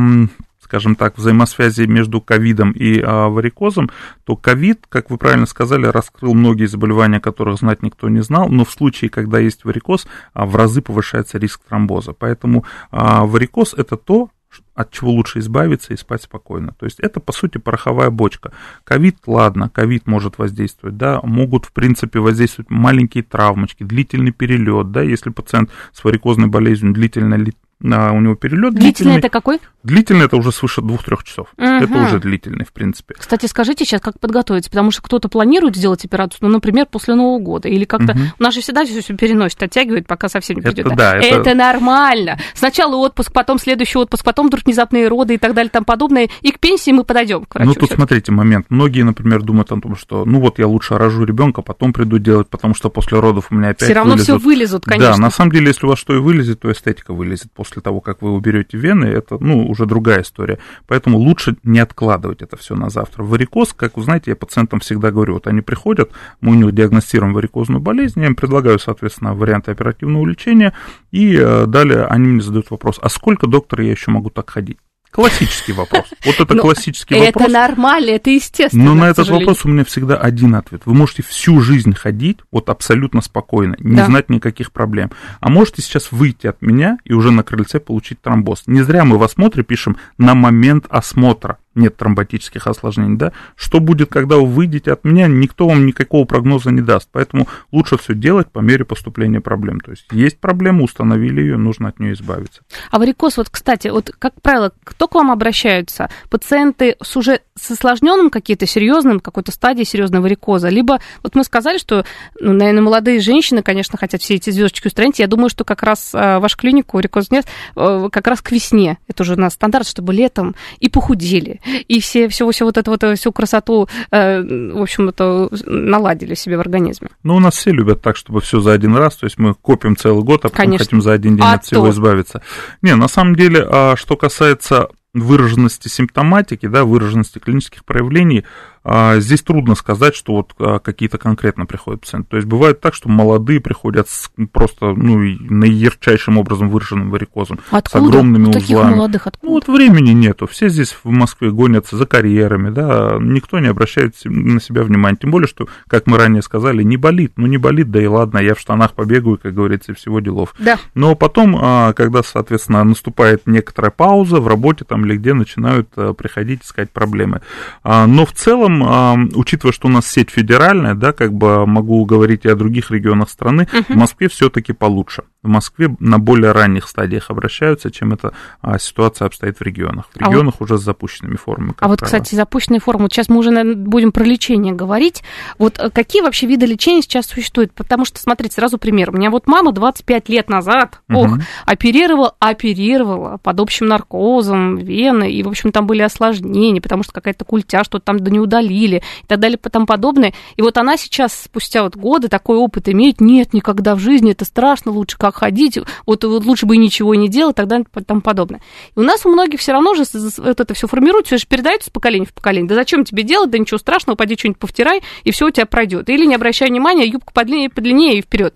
скажем 0.73 0.97
так, 0.97 1.19
взаимосвязи 1.19 1.83
между 1.83 2.23
ковидом 2.23 2.73
и 2.73 2.99
а, 2.99 3.29
варикозом, 3.29 3.91
то 4.25 4.37
ковид, 4.37 4.87
как 4.89 5.11
вы 5.11 5.19
правильно 5.19 5.45
сказали, 5.45 5.85
раскрыл 5.85 6.33
многие 6.33 6.65
заболевания, 6.65 7.21
которых 7.21 7.59
знать 7.59 7.83
никто 7.83 8.09
не 8.09 8.23
знал, 8.23 8.49
но 8.49 8.65
в 8.65 8.71
случае, 8.71 9.11
когда 9.11 9.39
есть 9.39 9.67
варикоз, 9.67 10.07
а, 10.33 10.47
в 10.47 10.57
разы 10.57 10.81
повышается 10.81 11.37
риск 11.37 11.61
тромбоза. 11.69 12.15
Поэтому 12.15 12.65
а, 12.91 13.27
варикоз 13.27 13.75
это 13.75 13.99
то, 13.99 14.31
от 14.75 14.91
чего 14.91 15.11
лучше 15.11 15.41
избавиться 15.41 15.93
и 15.93 15.99
спать 15.99 16.23
спокойно. 16.23 16.75
То 16.79 16.87
есть 16.87 17.01
это, 17.01 17.21
по 17.21 17.33
сути, 17.33 17.59
пороховая 17.59 18.09
бочка. 18.09 18.53
Ковид, 18.85 19.19
ладно, 19.27 19.69
ковид 19.69 20.07
может 20.07 20.39
воздействовать, 20.39 20.97
да, 20.97 21.21
могут, 21.23 21.67
в 21.67 21.73
принципе, 21.73 22.19
воздействовать 22.19 22.71
маленькие 22.71 23.25
травмочки, 23.25 23.83
длительный 23.83 24.33
перелет, 24.33 24.91
да, 24.91 25.03
если 25.03 25.29
пациент 25.29 25.71
с 25.93 26.03
варикозной 26.03 26.49
болезнью 26.49 26.95
длительно 26.95 27.35
у 27.83 28.21
него 28.21 28.35
перелет. 28.35 28.75
Длительный, 28.75 28.81
длительный 28.81 29.19
это 29.19 29.29
какой? 29.29 29.61
Длительный 29.83 30.27
это 30.27 30.37
уже 30.37 30.53
свыше 30.53 30.81
двух-трех 30.81 31.25
часов. 31.25 31.49
Угу. 31.57 31.67
Это 31.67 31.95
уже 31.95 32.21
длительный, 32.21 32.65
в 32.65 32.73
принципе. 32.73 33.15
Кстати, 33.19 33.47
скажите 33.47 33.85
сейчас, 33.85 34.01
как 34.01 34.19
подготовиться, 34.21 34.71
потому 34.71 34.91
что 34.91 35.03
кто-то 35.03 35.29
планирует 35.29 35.77
сделать 35.77 36.05
операцию, 36.05 36.39
ну, 36.43 36.49
например, 36.49 36.87
после 36.87 37.15
Нового 37.15 37.41
года, 37.41 37.69
или 37.69 37.85
как-то... 37.85 38.13
Угу. 38.13 38.21
У 38.39 38.43
нас 38.43 38.55
же 38.55 38.61
всегда 38.61 38.85
все, 38.85 39.01
все 39.01 39.17
переносит, 39.17 39.63
оттягивает, 39.63 40.07
пока 40.07 40.29
совсем 40.29 40.57
не 40.57 40.63
придет. 40.63 40.87
Это, 40.87 40.95
да, 40.95 41.17
это... 41.17 41.27
это 41.27 41.55
нормально. 41.55 42.39
Сначала 42.55 42.97
отпуск, 42.97 43.33
потом 43.33 43.59
следующий 43.59 43.99
отпуск, 43.99 44.25
потом 44.25 44.47
вдруг 44.47 44.65
внезапные 44.65 45.09
роды 45.09 45.35
и 45.35 45.39
так 45.39 45.55
далее, 45.55 45.71
там 45.71 45.85
подобное. 45.85 46.29
И 46.43 46.53
к 46.53 46.61
пенсии 46.61 46.93
мы 46.93 47.05
подойдем 47.05 47.45
к 47.45 47.55
врачу. 47.55 47.71
Ну, 47.71 47.75
тут 47.75 47.91
смотрите, 47.91 48.31
момент. 48.31 48.67
Многие, 48.69 49.03
например, 49.03 49.43
думают 49.43 49.73
о 49.73 49.81
том, 49.81 49.97
что, 49.97 50.25
ну, 50.25 50.41
вот 50.41 50.59
я 50.59 50.69
лучше 50.69 50.97
рожу 50.97 51.25
ребенка, 51.25 51.63
потом 51.63 51.93
приду 51.93 52.19
делать, 52.19 52.49
потому 52.49 52.75
что 52.75 52.91
после 52.91 53.19
родов 53.19 53.49
у 53.51 53.55
меня 53.55 53.71
опять 53.71 53.89
Все 53.89 53.95
равно 53.95 54.13
вылезут. 54.13 54.29
все 54.29 54.39
вылезут, 54.39 54.85
конечно. 54.85 55.17
Да, 55.17 55.19
на 55.19 55.31
самом 55.31 55.53
деле, 55.53 55.69
если 55.69 55.87
у 55.87 55.89
вас 55.89 55.99
что 55.99 56.15
и 56.15 56.19
вылезет, 56.19 56.61
то 56.61 56.71
эстетика 56.71 57.13
вылезет 57.13 57.51
после 57.53 57.72
того, 57.81 58.01
как 58.01 58.23
вы 58.23 58.33
уберете 58.33 58.53
берете 58.53 58.77
вены, 58.79 59.07
это, 59.07 59.39
ну, 59.41 59.67
уже 59.67 59.87
другая 59.87 60.23
история. 60.23 60.59
Поэтому 60.87 61.19
лучше 61.19 61.57
не 61.65 61.81
откладывать 61.81 62.43
это 62.43 62.57
все 62.57 62.75
на 62.75 62.91
завтра. 62.91 63.23
Варикоз, 63.23 63.73
как 63.73 63.97
вы 63.97 64.03
знаете, 64.03 64.31
я 64.31 64.37
пациентам 64.37 64.81
всегда 64.81 65.11
говорю, 65.11 65.35
вот 65.35 65.47
они 65.47 65.61
приходят, 65.61 66.11
мы 66.41 66.53
у 66.53 66.55
них 66.55 66.73
диагностируем 66.73 67.35
варикозную 67.35 67.81
болезнь, 67.81 68.21
я 68.21 68.27
им 68.27 68.35
предлагаю, 68.35 68.79
соответственно, 68.79 69.35
варианты 69.35 69.71
оперативного 69.71 70.27
лечения, 70.27 70.73
и 71.11 71.37
э, 71.37 71.67
далее 71.67 72.05
они 72.05 72.29
мне 72.29 72.43
задают 72.43 72.71
вопрос, 72.71 72.99
а 73.03 73.09
сколько, 73.09 73.47
доктор, 73.47 73.81
я 73.81 73.91
еще 73.91 74.11
могу 74.11 74.31
так 74.31 74.51
ходить? 74.51 74.79
Классический 75.13 75.73
вопрос. 75.75 76.07
Вот 76.25 76.41
это 76.41 76.55
Но 76.55 76.63
классический 76.63 77.15
это 77.15 77.27
вопрос. 77.27 77.45
Это 77.45 77.53
нормально, 77.53 78.11
это 78.11 78.31
естественно. 78.31 78.83
Но 78.83 78.95
на 78.95 79.11
этот 79.11 79.29
вопрос 79.29 79.65
у 79.65 79.69
меня 79.69 79.85
всегда 79.85 80.17
один 80.17 80.55
ответ. 80.55 80.83
Вы 80.87 80.95
можете 80.95 81.23
всю 81.23 81.61
жизнь 81.61 81.93
ходить 81.95 82.39
вот 82.51 82.71
абсолютно 82.71 83.21
спокойно, 83.21 83.77
не 83.79 83.97
да. 83.97 84.07
знать 84.07 84.31
никаких 84.31 84.73
проблем. 84.73 85.11
А 85.41 85.51
можете 85.51 85.83
сейчас 85.83 86.13
выйти 86.13 86.47
от 86.47 86.63
меня 86.63 86.97
и 87.05 87.13
уже 87.13 87.31
на 87.31 87.43
крыльце 87.43 87.79
получить 87.79 88.23
тромбоз. 88.23 88.63
Не 88.67 88.81
зря 88.83 89.05
мы 89.05 89.19
в 89.19 89.23
осмотре 89.23 89.63
пишем 89.63 89.99
на 90.17 90.35
момент 90.35 90.87
осмотра 90.89 91.59
нет 91.75 91.97
тромботических 91.97 92.67
осложнений, 92.67 93.17
да, 93.17 93.33
что 93.57 93.81
будет, 93.81 94.11
когда 94.11 94.37
вы 94.37 94.47
выйдете 94.47 94.93
от 94.93 95.05
меня, 95.05 95.27
никто 95.27 95.69
вам 95.69 95.87
никакого 95.87 96.25
прогноза 96.25 96.71
не 96.71 96.83
даст, 96.83 97.09
поэтому 97.13 97.49
лучше 97.71 97.99
все 97.99 98.15
делать 98.15 98.51
по 98.51 98.61
мере 98.61 98.85
поступления 98.85 99.41
проблем, 99.41 99.81
то 99.81 99.91
есть 99.91 100.07
есть 100.11 100.39
проблема, 100.39 100.83
установили 100.83 101.41
ее, 101.41 101.57
нужно 101.57 101.89
от 101.89 101.99
нее 101.99 102.15
избавиться. 102.15 102.63
А 102.91 102.99
варикоз, 102.99 103.37
вот, 103.37 103.49
кстати, 103.51 103.89
вот, 103.89 104.11
как 104.19 104.41
правило, 104.41 104.73
кто 104.85 105.09
к 105.09 105.15
вам 105.15 105.31
обращаются? 105.31 106.11
Пациенты 106.29 106.97
с 107.03 107.17
уже 107.17 107.41
с 107.59 107.71
осложненным 107.71 108.31
каким-то 108.31 108.67
серьезным, 108.67 109.21
какой-то 109.21 109.53
стадией 109.53 109.87
серьезного 109.87 110.23
варикоза, 110.23 110.69
либо, 110.69 111.01
вот 111.23 111.35
мы 111.35 111.45
сказали, 111.45 111.79
что, 111.79 112.05
ну, 112.41 112.53
наверное, 112.53 112.83
молодые 112.83 113.21
женщины, 113.21 113.63
конечно, 113.63 113.99
хотят 113.99 114.21
все 114.23 114.35
эти 114.35 114.51
звездочки 114.51 114.89
устранить, 114.89 115.19
я 115.19 115.27
думаю, 115.27 115.49
что 115.49 115.65
как 115.65 115.83
раз 115.83 116.15
э, 116.15 116.39
вашу 116.39 116.57
клинику 116.57 116.97
варикоз 116.97 117.31
нет, 117.31 117.47
э, 117.77 118.09
как 118.11 118.27
раз 118.27 118.41
к 118.41 118.51
весне, 118.51 118.99
это 119.09 119.23
уже 119.23 119.35
у 119.35 119.39
нас 119.39 119.55
стандарт, 119.55 119.87
чтобы 119.87 120.13
летом 120.13 120.55
и 120.81 120.89
похудели, 120.89 121.61
и 121.65 122.01
все, 122.01 122.29
все, 122.29 122.51
все 122.51 122.65
вот 122.65 122.79
это 122.79 122.91
вот, 122.91 123.03
э, 123.05 123.15
всю 123.15 123.33
красоту, 123.33 123.89
э, 124.11 124.43
в 124.43 124.83
общем, 124.83 125.09
это 125.09 125.49
наладили 125.67 126.35
себе 126.35 126.57
в 126.57 126.61
организме. 126.61 127.09
Ну, 127.23 127.37
у 127.37 127.41
нас 127.41 127.55
все 127.55 127.71
любят 127.71 128.03
так, 128.03 128.17
чтобы 128.17 128.41
все 128.41 128.61
за 128.61 128.73
один 128.73 128.97
раз, 128.97 129.17
то 129.17 129.27
есть 129.27 129.39
мы 129.39 129.55
копим 129.55 129.97
целый 129.97 130.25
год, 130.25 130.45
а 130.45 130.49
потом 130.49 130.57
Конечно. 130.57 130.85
хотим 130.85 131.03
за 131.03 131.13
один 131.13 131.37
день 131.37 131.45
а 131.45 131.55
от 131.55 131.65
всего 131.65 131.87
то. 131.87 131.91
избавиться. 131.91 132.43
Не, 132.83 132.95
на 132.97 133.09
самом 133.09 133.37
деле, 133.37 133.67
а 133.69 133.97
что 133.97 134.17
касается 134.17 134.89
выраженности 135.15 135.89
симптоматики, 135.89 136.67
да, 136.67 136.85
выраженности 136.85 137.39
клинических 137.39 137.85
проявлений, 137.85 138.45
здесь 138.85 139.43
трудно 139.43 139.75
сказать, 139.75 140.15
что 140.15 140.33
вот 140.35 140.55
а, 140.59 140.79
какие-то 140.79 141.19
конкретно 141.19 141.67
приходят 141.67 142.01
пациенты. 142.03 142.31
То 142.31 142.37
есть 142.37 142.49
бывает 142.49 142.81
так, 142.81 142.95
что 142.95 143.09
молодые 143.09 143.61
приходят 143.61 144.09
с 144.09 144.31
просто 144.53 144.87
ну, 144.95 145.19
наярчайшим 145.19 146.39
образом 146.39 146.69
выраженным 146.69 147.11
варикозом, 147.11 147.59
Откуда? 147.71 147.91
с 147.91 147.95
огромными 148.09 148.49
У 148.49 148.53
таких 148.53 148.71
узлами. 148.79 148.95
молодых 148.95 149.27
откуда? 149.27 149.47
Ну 149.47 149.53
вот 149.53 149.69
времени 149.69 150.11
нету. 150.11 150.47
Все 150.47 150.69
здесь 150.69 150.97
в 151.05 151.11
Москве 151.11 151.51
гонятся 151.51 151.97
за 151.97 152.07
карьерами, 152.07 152.71
да, 152.71 153.17
никто 153.21 153.59
не 153.59 153.69
обращает 153.69 154.15
на 154.25 154.61
себя 154.61 154.83
внимания. 154.83 155.17
Тем 155.21 155.31
более, 155.31 155.49
что, 155.49 155.69
как 155.89 156.07
мы 156.07 156.19
ранее 156.19 156.43
сказали, 156.43 156.83
не 156.83 156.97
болит. 156.97 157.33
Ну 157.37 157.47
не 157.47 157.59
болит, 157.59 157.91
да 157.91 158.03
и 158.03 158.07
ладно, 158.07 158.39
я 158.39 158.55
в 158.55 158.61
штанах 158.61 158.93
побегаю, 158.95 159.39
как 159.43 159.55
говорится, 159.55 159.93
и 159.93 159.95
всего 159.95 160.21
делов. 160.21 160.55
Да. 160.59 160.79
Но 160.95 161.15
потом, 161.15 161.57
а, 161.61 161.93
когда, 161.93 162.23
соответственно, 162.23 162.83
наступает 162.85 163.47
некоторая 163.47 163.91
пауза 163.91 164.41
в 164.41 164.49
работе 164.49 164.85
там 164.85 165.05
или 165.07 165.17
где 165.17 165.35
начинают 165.35 165.89
а, 165.97 166.13
приходить 166.15 166.65
искать 166.65 166.91
проблемы. 166.91 167.43
А, 167.83 168.07
Но 168.07 168.27
в 168.27 168.33
целом, 168.33 168.72
а, 168.81 169.17
учитывая, 169.35 169.73
что 169.73 169.89
у 169.89 169.91
нас 169.91 170.07
сеть 170.07 170.31
федеральная, 170.31 170.95
да, 170.95 171.13
как 171.13 171.33
бы 171.33 171.67
могу 171.67 172.05
говорить 172.05 172.45
и 172.45 172.49
о 172.49 172.55
других 172.55 172.93
регионах 172.93 173.29
страны, 173.29 173.67
в 173.89 173.95
Москве 173.97 174.29
все-таки 174.29 174.73
получше. 174.73 175.25
В 175.43 175.49
Москве 175.49 175.89
на 175.99 176.21
более 176.21 176.53
ранних 176.53 176.89
стадиях 176.89 177.29
обращаются, 177.29 177.91
чем 177.91 178.13
эта 178.13 178.33
а, 178.61 178.79
ситуация 178.79 179.27
обстоит 179.27 179.59
в 179.59 179.63
регионах. 179.63 180.05
В 180.13 180.17
А 180.21 180.27
вот- 180.27 180.31
регионах 180.31 180.61
уже 180.61 180.79
с 180.79 180.83
запущенными 180.83 181.35
формами. 181.35 181.75
А 181.81 181.89
вот, 181.89 181.99
правило. 181.99 182.19
кстати, 182.21 182.37
запущенные 182.37 182.79
формы, 182.79 183.09
сейчас 183.11 183.29
мы 183.29 183.39
уже 183.39 183.51
наверное, 183.51 183.75
будем 183.85 184.13
про 184.13 184.23
лечение 184.23 184.73
говорить. 184.73 185.25
Вот 185.59 185.81
э, 185.81 185.91
какие 185.91 186.23
вообще 186.23 186.47
виды 186.47 186.67
лечения 186.67 187.03
сейчас 187.03 187.27
существуют? 187.27 187.73
Потому 187.73 188.05
что, 188.05 188.21
смотрите, 188.21 188.55
сразу 188.55 188.79
пример. 188.79 189.11
У 189.11 189.15
меня 189.17 189.31
вот 189.31 189.49
мама 189.49 189.73
25 189.73 190.29
лет 190.29 190.49
назад, 190.49 191.01
ох, 191.11 191.27
Мгм. 191.29 191.43
оперировала, 191.67 192.37
оперировала 192.39 193.39
под 193.43 193.59
общим 193.59 193.87
наркозом 193.87 194.77
вены, 194.77 195.33
и, 195.33 195.43
в 195.43 195.49
общем, 195.49 195.73
там 195.73 195.89
были 195.89 196.03
осложнения, 196.03 196.81
потому 196.81 197.03
что 197.03 197.13
какая-то 197.13 197.45
культя, 197.45 197.83
что-то 197.83 198.05
там 198.05 198.21
да 198.21 198.31
не 198.31 198.39
удалили 198.39 199.03
и 199.25 199.27
так 199.27 199.41
далее, 199.41 199.59
и 199.61 199.69
тому 199.69 199.87
подобное. 199.87 200.35
И 200.55 200.63
вот 200.63 200.79
она 200.79 200.97
сейчас, 200.97 201.33
спустя 201.33 201.83
вот 201.83 201.97
годы, 201.97 202.29
такой 202.29 202.59
опыт 202.59 202.89
имеет, 202.89 203.21
нет, 203.21 203.53
никогда 203.53 203.97
в 203.97 203.99
жизни, 203.99 204.31
это 204.31 204.45
страшно, 204.45 204.93
лучше 204.93 205.19
как 205.19 205.32
ходить, 205.33 205.79
вот, 206.07 206.25
вот 206.25 206.45
лучше 206.45 206.67
бы 206.67 206.77
и 206.77 206.79
ничего 206.79 207.15
не 207.15 207.29
делать, 207.29 207.55
и 207.55 207.57
так 207.57 207.67
далее, 207.67 207.87
и 207.95 208.05
тому 208.05 208.21
подобное. 208.21 208.61
И 208.95 208.99
у 208.99 209.03
нас 209.03 209.25
у 209.27 209.31
многих 209.31 209.61
все 209.61 209.73
равно 209.73 209.95
же 209.95 210.05
вот 210.39 210.61
это 210.61 210.75
все 210.75 210.87
формируется, 210.87 211.37
все 211.37 211.43
же 211.43 211.47
передается 211.47 211.89
с 211.89 211.93
поколения 211.93 212.27
в 212.27 212.35
поколение. 212.35 212.69
Да 212.69 212.75
зачем 212.75 213.05
тебе 213.05 213.23
делать, 213.23 213.51
да 213.51 213.59
ничего 213.59 213.79
страшного, 213.79 214.17
пойди 214.17 214.37
что-нибудь 214.37 214.59
повтирай, 214.59 215.03
и 215.25 215.31
все 215.31 215.47
у 215.47 215.51
тебя 215.51 215.67
пройдет. 215.67 216.09
Или 216.09 216.27
не 216.27 216.35
обращай 216.35 216.69
внимания, 216.69 217.07
юбка 217.07 217.33
подлиннее, 217.33 217.71
подлиннее 217.71 218.19
и 218.19 218.23
вперед. 218.23 218.55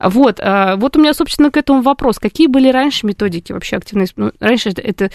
Вот, 0.00 0.40
а, 0.40 0.76
вот 0.76 0.96
у 0.96 1.00
меня, 1.00 1.14
собственно, 1.14 1.50
к 1.50 1.56
этому 1.56 1.82
вопрос. 1.82 2.18
Какие 2.18 2.46
были 2.46 2.68
раньше 2.68 3.06
методики 3.06 3.52
вообще 3.52 3.76
активной? 3.76 4.06
Ну, 4.16 4.32
раньше 4.40 4.70
это, 4.70 5.10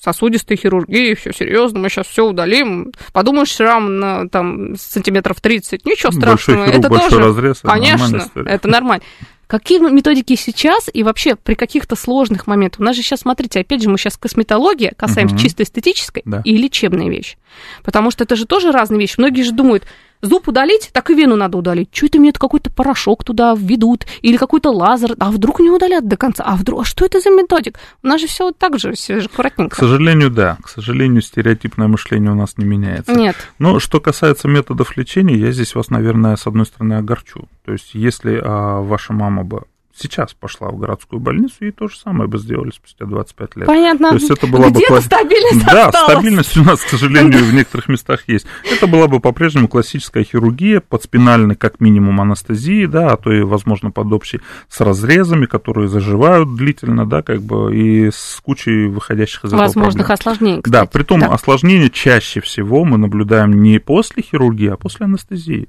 сосудистая 0.00 0.56
хирургия, 0.56 1.14
все 1.14 1.32
серьезно, 1.32 1.78
мы 1.78 1.88
сейчас 1.88 2.06
все 2.06 2.26
удалим. 2.26 2.92
Подумаешь, 3.12 3.50
шрам 3.50 3.98
на 3.98 4.28
там 4.28 4.76
сантиметров 4.76 5.40
30, 5.40 5.84
ничего 5.84 6.10
Большой 6.10 6.20
страшного. 6.20 6.66
хирург, 6.66 6.78
это 6.78 6.88
большой 6.88 7.10
тоже, 7.10 7.22
разрез, 7.22 7.58
это 7.58 7.68
конечно, 7.68 8.30
это 8.34 8.68
нормально. 8.68 9.04
Какие 9.50 9.80
методики 9.80 10.36
сейчас 10.36 10.88
и 10.92 11.02
вообще 11.02 11.34
при 11.34 11.54
каких-то 11.54 11.96
сложных 11.96 12.46
моментах? 12.46 12.78
У 12.78 12.84
нас 12.84 12.94
же 12.94 13.02
сейчас, 13.02 13.20
смотрите, 13.20 13.58
опять 13.58 13.82
же, 13.82 13.90
мы 13.90 13.98
сейчас 13.98 14.16
косметология 14.16 14.92
касаемся 14.96 15.34
Мгм. 15.34 15.42
чисто 15.42 15.64
эстетической 15.64 16.22
Да. 16.24 16.40
и 16.44 16.56
лечебной 16.56 17.08
вещи. 17.10 17.36
Потому 17.82 18.12
что 18.12 18.22
это 18.22 18.36
же 18.36 18.46
тоже 18.46 18.70
разные 18.70 19.00
вещи. 19.00 19.16
Многие 19.18 19.42
же 19.42 19.50
думают, 19.50 19.82
зуб 20.22 20.46
удалить, 20.46 20.90
так 20.92 21.10
и 21.10 21.14
вену 21.14 21.34
надо 21.34 21.58
удалить. 21.58 21.88
Что 21.92 22.06
это 22.06 22.20
мне 22.20 22.30
какой-то 22.32 22.70
порошок 22.70 23.24
туда 23.24 23.54
введут 23.58 24.06
или 24.22 24.36
какой-то 24.36 24.70
лазер, 24.70 25.16
а 25.18 25.32
вдруг 25.32 25.58
не 25.58 25.70
удалят 25.70 26.06
до 26.06 26.16
конца, 26.16 26.44
а 26.46 26.54
вдруг, 26.54 26.82
а 26.82 26.84
что 26.84 27.04
это 27.04 27.18
за 27.20 27.30
методик? 27.30 27.78
У 28.04 28.06
нас 28.06 28.20
же 28.20 28.28
все 28.28 28.52
так 28.52 28.78
же, 28.78 28.92
все 28.92 29.18
же 29.20 29.28
К 29.28 29.32
аккуратненько. 29.32 29.76
сожалению, 29.76 30.30
да. 30.30 30.58
К 30.62 30.68
сожалению, 30.68 31.22
стереотипное 31.22 31.88
мышление 31.88 32.30
у 32.30 32.36
нас 32.36 32.56
не 32.56 32.64
меняется. 32.66 33.12
Нет. 33.14 33.34
Но 33.58 33.80
что 33.80 33.98
касается 33.98 34.46
методов 34.46 34.96
лечения, 34.96 35.34
я 35.36 35.50
здесь 35.50 35.74
вас, 35.74 35.90
наверное, 35.90 36.36
с 36.36 36.46
одной 36.46 36.66
стороны 36.66 36.94
огорчу. 36.94 37.48
То 37.70 37.74
есть, 37.74 37.94
если 37.94 38.40
а, 38.42 38.80
ваша 38.80 39.12
мама 39.12 39.44
бы 39.44 39.62
сейчас 39.94 40.34
пошла 40.34 40.70
в 40.70 40.78
городскую 40.78 41.20
больницу, 41.20 41.54
ей 41.60 41.70
то 41.72 41.86
же 41.86 41.96
самое 41.96 42.28
бы 42.28 42.38
сделали 42.38 42.70
спустя 42.70 43.04
25 43.04 43.56
лет. 43.56 43.66
Понятно. 43.66 44.08
То 44.08 44.14
есть 44.16 44.28
это 44.30 44.46
была 44.48 44.64
бы 44.64 44.70
Где-то 44.70 44.86
класс- 44.88 45.04
стабильность 45.04 45.66
Да, 45.66 45.86
осталась. 45.88 46.12
стабильность 46.12 46.56
у 46.56 46.64
нас, 46.64 46.80
к 46.80 46.88
сожалению, 46.88 47.44
в 47.44 47.52
некоторых 47.54 47.88
местах 47.88 48.22
есть. 48.26 48.44
Это 48.72 48.86
была 48.88 49.06
бы 49.08 49.20
по-прежнему 49.20 49.68
классическая 49.68 50.24
хирургия, 50.24 50.80
подспинальной 50.80 51.54
как 51.54 51.78
минимум 51.80 52.20
анестезии, 52.20 52.86
да, 52.86 53.12
а 53.12 53.16
то 53.18 53.30
и, 53.30 53.42
возможно, 53.42 53.90
под 53.92 54.12
общей 54.12 54.40
с 54.68 54.80
разрезами, 54.80 55.46
которые 55.46 55.86
заживают 55.88 56.56
длительно, 56.56 57.06
да, 57.06 57.22
как 57.22 57.42
бы, 57.42 57.76
и 57.76 58.10
с 58.10 58.40
кучей 58.42 58.86
выходящих 58.86 59.44
из 59.44 59.50
этого 59.52 59.60
Возможных 59.66 60.06
проблем. 60.08 60.14
осложнений, 60.18 60.62
Да, 60.64 60.70
кстати. 60.86 60.92
при 60.92 61.02
том 61.04 61.20
Да. 61.20 61.26
осложнения 61.26 61.88
чаще 61.90 62.40
всего 62.40 62.84
мы 62.84 62.96
наблюдаем 62.98 63.62
не 63.62 63.78
после 63.78 64.22
хирургии, 64.24 64.70
а 64.70 64.76
после 64.76 65.04
анестезии. 65.04 65.68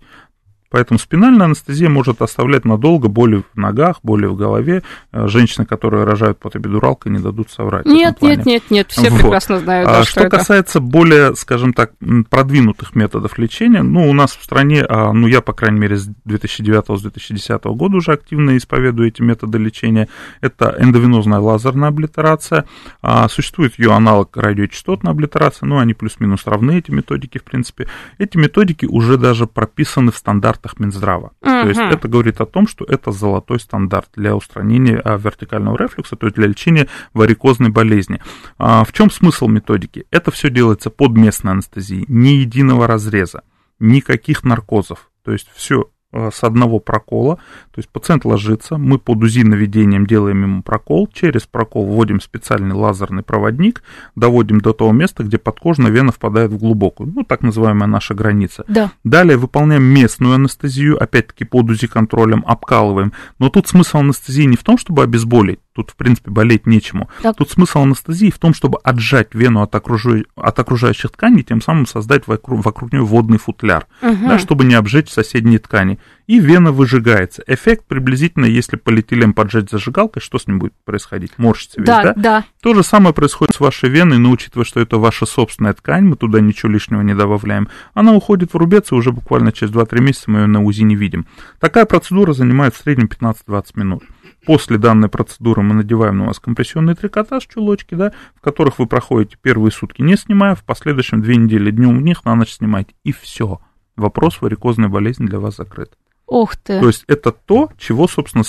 Поэтому 0.72 0.98
спинальная 1.00 1.48
анестезия 1.48 1.90
может 1.90 2.22
оставлять 2.22 2.64
надолго 2.64 3.10
боли 3.10 3.44
в 3.54 3.58
ногах, 3.58 3.98
боли 4.04 4.26
в 4.26 4.36
голове. 4.36 4.84
Э, 5.12 5.28
Женщины, 5.28 5.66
которые 5.66 6.06
рожают 6.06 6.40
под 6.40 6.56
эпидуралкой, 6.56 7.12
не 7.12 7.20
дадут 7.20 7.52
соврать. 7.52 7.86
Нет, 7.86 8.22
нет, 8.22 8.46
нет, 8.46 8.64
нет, 8.70 8.90
все 8.90 9.10
Вот. 9.10 9.20
прекрасно 9.20 9.60
знают, 9.60 9.90
да, 9.90 10.04
что, 10.04 10.12
что 10.12 10.20
это. 10.22 10.38
касается 10.38 10.80
более, 10.80 11.36
скажем 11.36 11.74
так, 11.74 11.92
продвинутых 12.30 12.96
методов 12.96 13.38
лечения, 13.38 13.84
ну, 13.84 14.10
у 14.10 14.14
нас 14.14 14.32
в 14.36 14.44
стране, 14.44 14.86
а, 14.88 15.12
ну, 15.12 15.28
я, 15.28 15.42
по 15.42 15.52
крайней 15.52 15.80
мере, 15.80 15.98
с 15.98 16.10
2009-2010 16.26 17.76
года 17.76 17.98
уже 17.98 18.14
активно 18.14 18.56
исповедую 18.58 19.10
эти 19.10 19.22
методы 19.22 19.58
лечения. 19.58 20.08
Это 20.40 20.76
эндовенозная 20.80 21.40
лазерная 21.40 21.90
облитерация. 21.90 22.66
А, 23.02 23.28
Существует 23.28 23.78
ее 23.78 23.92
аналог 23.92 24.36
радиочастотная 24.38 25.12
облитерация, 25.12 25.68
ну, 25.68 25.80
они 25.80 25.94
плюс-минус 25.94 26.44
равны, 26.46 26.78
эти 26.78 26.92
методики, 26.92 27.38
в 27.38 27.44
принципе. 27.44 27.88
Эти 28.18 28.38
методики 28.38 28.86
уже 28.86 29.18
даже 29.18 29.48
прописаны 29.48 30.12
в 30.12 30.18
стандартах 30.62 30.80
Минздрава. 30.80 31.32
То 31.64 31.68
есть 31.68 31.80
это 31.80 32.08
говорит 32.08 32.42
о 32.42 32.46
том, 32.46 32.68
что 32.68 32.86
это 32.86 33.12
золотой 33.12 33.60
стандарт 33.60 34.10
для 34.16 34.36
устранения 34.36 35.00
а, 35.04 35.18
вертикального 35.18 35.78
рефлюкса, 35.78 36.16
то 36.16 36.28
есть 36.28 36.36
для 36.36 36.48
лечения 36.48 36.88
варикозной 37.14 37.70
болезни. 37.70 38.22
А, 38.58 38.84
В 38.84 38.94
чем 38.94 39.10
смысл 39.10 39.48
методики? 39.48 40.06
Это 40.12 40.32
все 40.32 40.50
делается 40.50 40.90
под 40.90 41.12
местной 41.12 41.54
анестезией, 41.54 42.06
ни 42.08 42.30
единого 42.30 42.88
разреза, 42.88 43.44
никаких 43.80 44.44
наркозов. 44.44 45.10
То 45.24 45.32
есть 45.32 45.50
все 45.54 45.90
с 46.14 46.44
одного 46.44 46.80
прокола, 46.80 47.36
то 47.36 47.80
есть 47.80 47.90
пациент 47.90 48.26
ложится, 48.26 48.78
мы 48.78 49.00
под 49.00 49.24
УЗИ 49.24 49.44
наведением 49.44 50.06
делаем 50.06 50.44
ему 50.44 50.62
прокол, 50.62 51.08
через 51.12 51.44
прокол 51.44 51.86
вводим 51.86 52.20
специальный 52.20 52.76
лазерный 52.76 53.24
проводник, 53.24 53.82
доводим 54.16 54.60
до 54.60 54.74
того 54.74 54.92
места, 54.92 55.24
где 55.24 55.38
подкожная 55.38 55.90
вена 55.90 56.12
впадает 56.12 56.52
в 56.52 56.58
глубокую, 56.58 57.14
ну, 57.16 57.24
так 57.24 57.42
называемая 57.42 57.88
наша 57.88 58.14
граница. 58.14 58.66
Да. 58.68 58.92
Далее 59.06 59.38
выполняем 59.38 59.84
местную 59.84 60.36
анестезию, 60.36 61.02
опять-таки 61.02 61.46
под 61.46 61.70
УЗИ 61.70 61.88
контролем 61.88 62.44
обкалываем. 62.46 63.14
Но 63.40 63.50
тут 63.50 63.68
смысл 63.68 64.00
анестезии 64.00 64.44
не 64.44 64.58
в 64.58 64.64
том, 64.64 64.78
чтобы 64.78 65.04
обезболить, 65.04 65.61
тут, 65.74 65.92
в 65.92 65.96
принципе, 65.96 66.32
болеть 66.32 66.66
нечему. 66.68 67.10
Так. 67.22 67.38
Тут 67.38 67.50
смысл 67.50 67.80
анестезии 67.84 68.30
в 68.30 68.38
том, 68.40 68.54
чтобы 68.54 68.78
отжать 68.84 69.34
вену 69.34 69.62
от, 69.62 69.74
окружи- 69.76 70.26
от 70.36 70.60
окружающих 70.60 71.12
тканей, 71.12 71.44
тем 71.44 71.62
самым 71.62 71.86
создать 71.86 72.28
вокруг, 72.28 72.64
вокруг 72.66 72.92
нее 72.92 73.04
водный 73.04 73.38
футляр, 73.38 73.88
Мгм. 74.02 74.28
да, 74.28 74.40
чтобы 74.40 74.66
не 74.66 74.76
обжечь 74.76 75.10
соседние 75.10 75.60
ткани. 75.60 76.00
И 76.28 76.40
вена 76.40 76.72
выжигается. 76.72 77.44
Эффект 77.48 77.86
приблизительно, 77.88 78.46
если 78.46 78.78
полиэтилен 78.78 79.34
поджать 79.34 79.70
зажигалкой, 79.70 80.22
что 80.22 80.40
с 80.40 80.48
ним 80.48 80.60
будет 80.60 80.74
происходить? 80.86 81.34
Морщится 81.38 81.80
весь, 81.80 81.88
Да, 81.88 82.04
да? 82.04 82.14
да. 82.16 82.44
То 82.62 82.74
же 82.74 82.84
самое 82.84 83.14
происходит 83.14 83.56
с 83.56 83.60
вашей 83.60 83.90
веной, 83.90 84.18
но 84.18 84.32
учитывая, 84.32 84.66
что 84.66 84.80
это 84.80 84.98
ваша 84.98 85.26
собственная 85.26 85.74
ткань, 85.74 86.06
мы 86.06 86.16
туда 86.16 86.40
ничего 86.40 86.72
лишнего 86.72 87.02
не 87.02 87.14
добавляем, 87.16 87.68
она 87.94 88.14
уходит 88.14 88.54
в 88.54 88.58
рубец, 88.58 88.92
и 88.92 88.96
уже 88.96 89.12
буквально 89.12 89.52
через 89.52 89.74
2-3 89.74 90.02
месяца 90.02 90.32
мы 90.32 90.40
ее 90.42 90.48
на 90.48 90.64
УЗИ 90.64 90.84
не 90.84 90.96
видим. 90.96 91.26
Такая 91.60 91.86
процедура 91.86 92.32
занимает 92.34 92.76
в 92.76 92.82
среднем 92.82 93.08
15-20 93.08 93.64
минут. 93.76 94.04
После 94.46 94.78
данной 94.78 95.08
процедуры 95.10 95.61
мы 95.62 95.76
надеваем 95.76 96.18
на 96.18 96.26
вас 96.28 96.40
компрессионный 96.40 96.96
трикотаж, 96.96 97.46
чулочки, 97.48 97.96
да, 97.96 98.14
в 98.36 98.42
которых 98.42 98.80
вы 98.80 98.88
проходите 98.88 99.38
первые 99.42 99.72
сутки 99.72 100.02
не 100.02 100.16
снимая, 100.16 100.56
в 100.56 100.64
последующем 100.64 101.22
две 101.22 101.36
недели 101.36 101.72
днем 101.72 101.98
в 101.98 102.02
них 102.02 102.26
на 102.26 102.36
ночь 102.36 102.54
снимаете. 102.54 102.94
И 103.04 103.12
все. 103.12 103.60
Вопрос 103.96 104.42
варикозной 104.42 104.90
болезни 104.90 105.26
для 105.26 105.40
вас 105.40 105.58
закрыт. 105.58 105.94
Ух 106.28 106.56
ты. 106.56 106.80
То 106.80 106.88
есть 106.88 107.04
это 107.08 107.32
то, 107.32 107.70
чего, 107.78 108.08
собственно, 108.08 108.44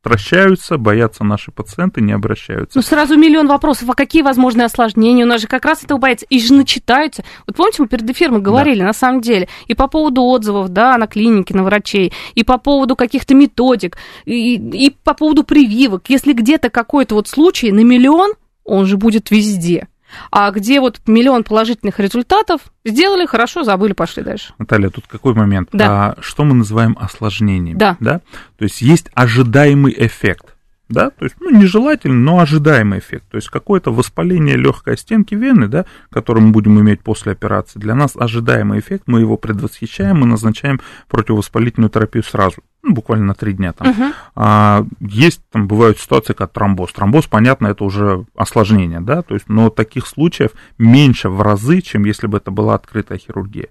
стращаются, 0.00 0.78
боятся 0.78 1.24
наши 1.24 1.50
пациенты, 1.50 2.00
не 2.00 2.12
обращаются. 2.12 2.78
Ну, 2.78 2.82
сразу 2.82 3.16
миллион 3.16 3.48
вопросов, 3.48 3.88
а 3.90 3.94
какие 3.94 4.22
возможные 4.22 4.66
осложнения? 4.66 5.24
У 5.24 5.28
нас 5.28 5.40
же 5.40 5.46
как 5.46 5.64
раз 5.64 5.82
этого 5.82 5.98
боятся. 5.98 6.26
И 6.28 6.40
же 6.40 6.54
начитаются. 6.54 7.24
Вот 7.46 7.56
помните, 7.56 7.82
мы 7.82 7.88
перед 7.88 8.08
эфиром 8.08 8.42
говорили, 8.42 8.82
на 8.82 8.92
самом 8.92 9.20
деле, 9.20 9.48
и 9.66 9.74
по 9.74 9.88
поводу 9.88 10.22
отзывов, 10.22 10.68
да, 10.68 10.96
на 10.98 11.06
клинике, 11.06 11.54
на 11.54 11.64
врачей, 11.64 12.12
и 12.34 12.44
по 12.44 12.58
поводу 12.58 12.96
каких-то 12.96 13.34
методик, 13.34 13.98
и, 14.24 14.54
и 14.54 14.90
по 14.90 15.14
поводу 15.14 15.44
прививок. 15.44 16.08
Если 16.08 16.32
где-то 16.32 16.70
какой-то 16.70 17.14
вот 17.14 17.28
случай 17.28 17.72
на 17.72 17.80
миллион, 17.80 18.32
он 18.64 18.86
же 18.86 18.96
будет 18.96 19.30
везде. 19.30 19.88
А 20.30 20.50
где 20.50 20.80
вот 20.80 21.00
миллион 21.06 21.44
положительных 21.44 22.00
результатов, 22.00 22.60
сделали, 22.84 23.26
хорошо, 23.26 23.64
забыли, 23.64 23.92
пошли 23.92 24.22
дальше. 24.22 24.54
Наталья, 24.58 24.90
тут 24.90 25.06
какой 25.06 25.34
момент? 25.34 25.68
Да. 25.72 26.16
А, 26.16 26.16
что 26.20 26.44
мы 26.44 26.54
называем 26.54 26.96
осложнениями? 27.00 27.78
Да. 27.78 28.20
То 28.58 28.64
есть 28.64 28.80
есть 28.82 29.10
ожидаемый 29.14 29.94
эффект. 29.96 30.54
да, 30.88 31.10
то 31.10 31.24
есть, 31.24 31.36
ну, 31.40 31.50
нежелательный, 31.50 32.16
но 32.16 32.40
ожидаемый 32.40 32.98
эффект, 32.98 33.24
то 33.30 33.36
есть 33.36 33.48
какое-то 33.48 33.92
воспаление 33.92 34.56
легкой 34.56 34.96
стенки 34.96 35.34
вены, 35.34 35.68
да, 35.68 35.84
которое 36.10 36.40
мы 36.40 36.50
будем 36.50 36.80
иметь 36.80 37.02
после 37.02 37.32
операции, 37.32 37.78
для 37.78 37.94
нас 37.94 38.12
ожидаемый 38.16 38.80
эффект, 38.80 39.04
мы 39.06 39.20
его 39.20 39.36
предвосхищаем, 39.36 40.20
мы 40.20 40.26
назначаем 40.26 40.80
противовоспалительную 41.08 41.90
терапию 41.90 42.24
сразу, 42.24 42.62
ну, 42.88 42.94
буквально 42.94 43.26
на 43.26 43.34
три 43.34 43.52
дня 43.52 43.72
там. 43.72 43.88
Uh-huh. 43.88 44.12
А, 44.34 44.84
есть 45.00 45.42
там 45.50 45.68
бывают 45.68 45.98
ситуации, 45.98 46.32
как 46.32 46.52
тромбоз. 46.52 46.92
Тромбоз, 46.92 47.26
понятно, 47.26 47.68
это 47.68 47.84
уже 47.84 48.24
осложнение, 48.34 49.00
да, 49.00 49.22
то 49.22 49.34
есть, 49.34 49.48
но 49.48 49.70
таких 49.70 50.06
случаев 50.06 50.52
меньше 50.78 51.28
в 51.28 51.42
разы, 51.42 51.80
чем 51.82 52.04
если 52.04 52.26
бы 52.26 52.38
это 52.38 52.50
была 52.50 52.74
открытая 52.74 53.18
хирургия. 53.18 53.68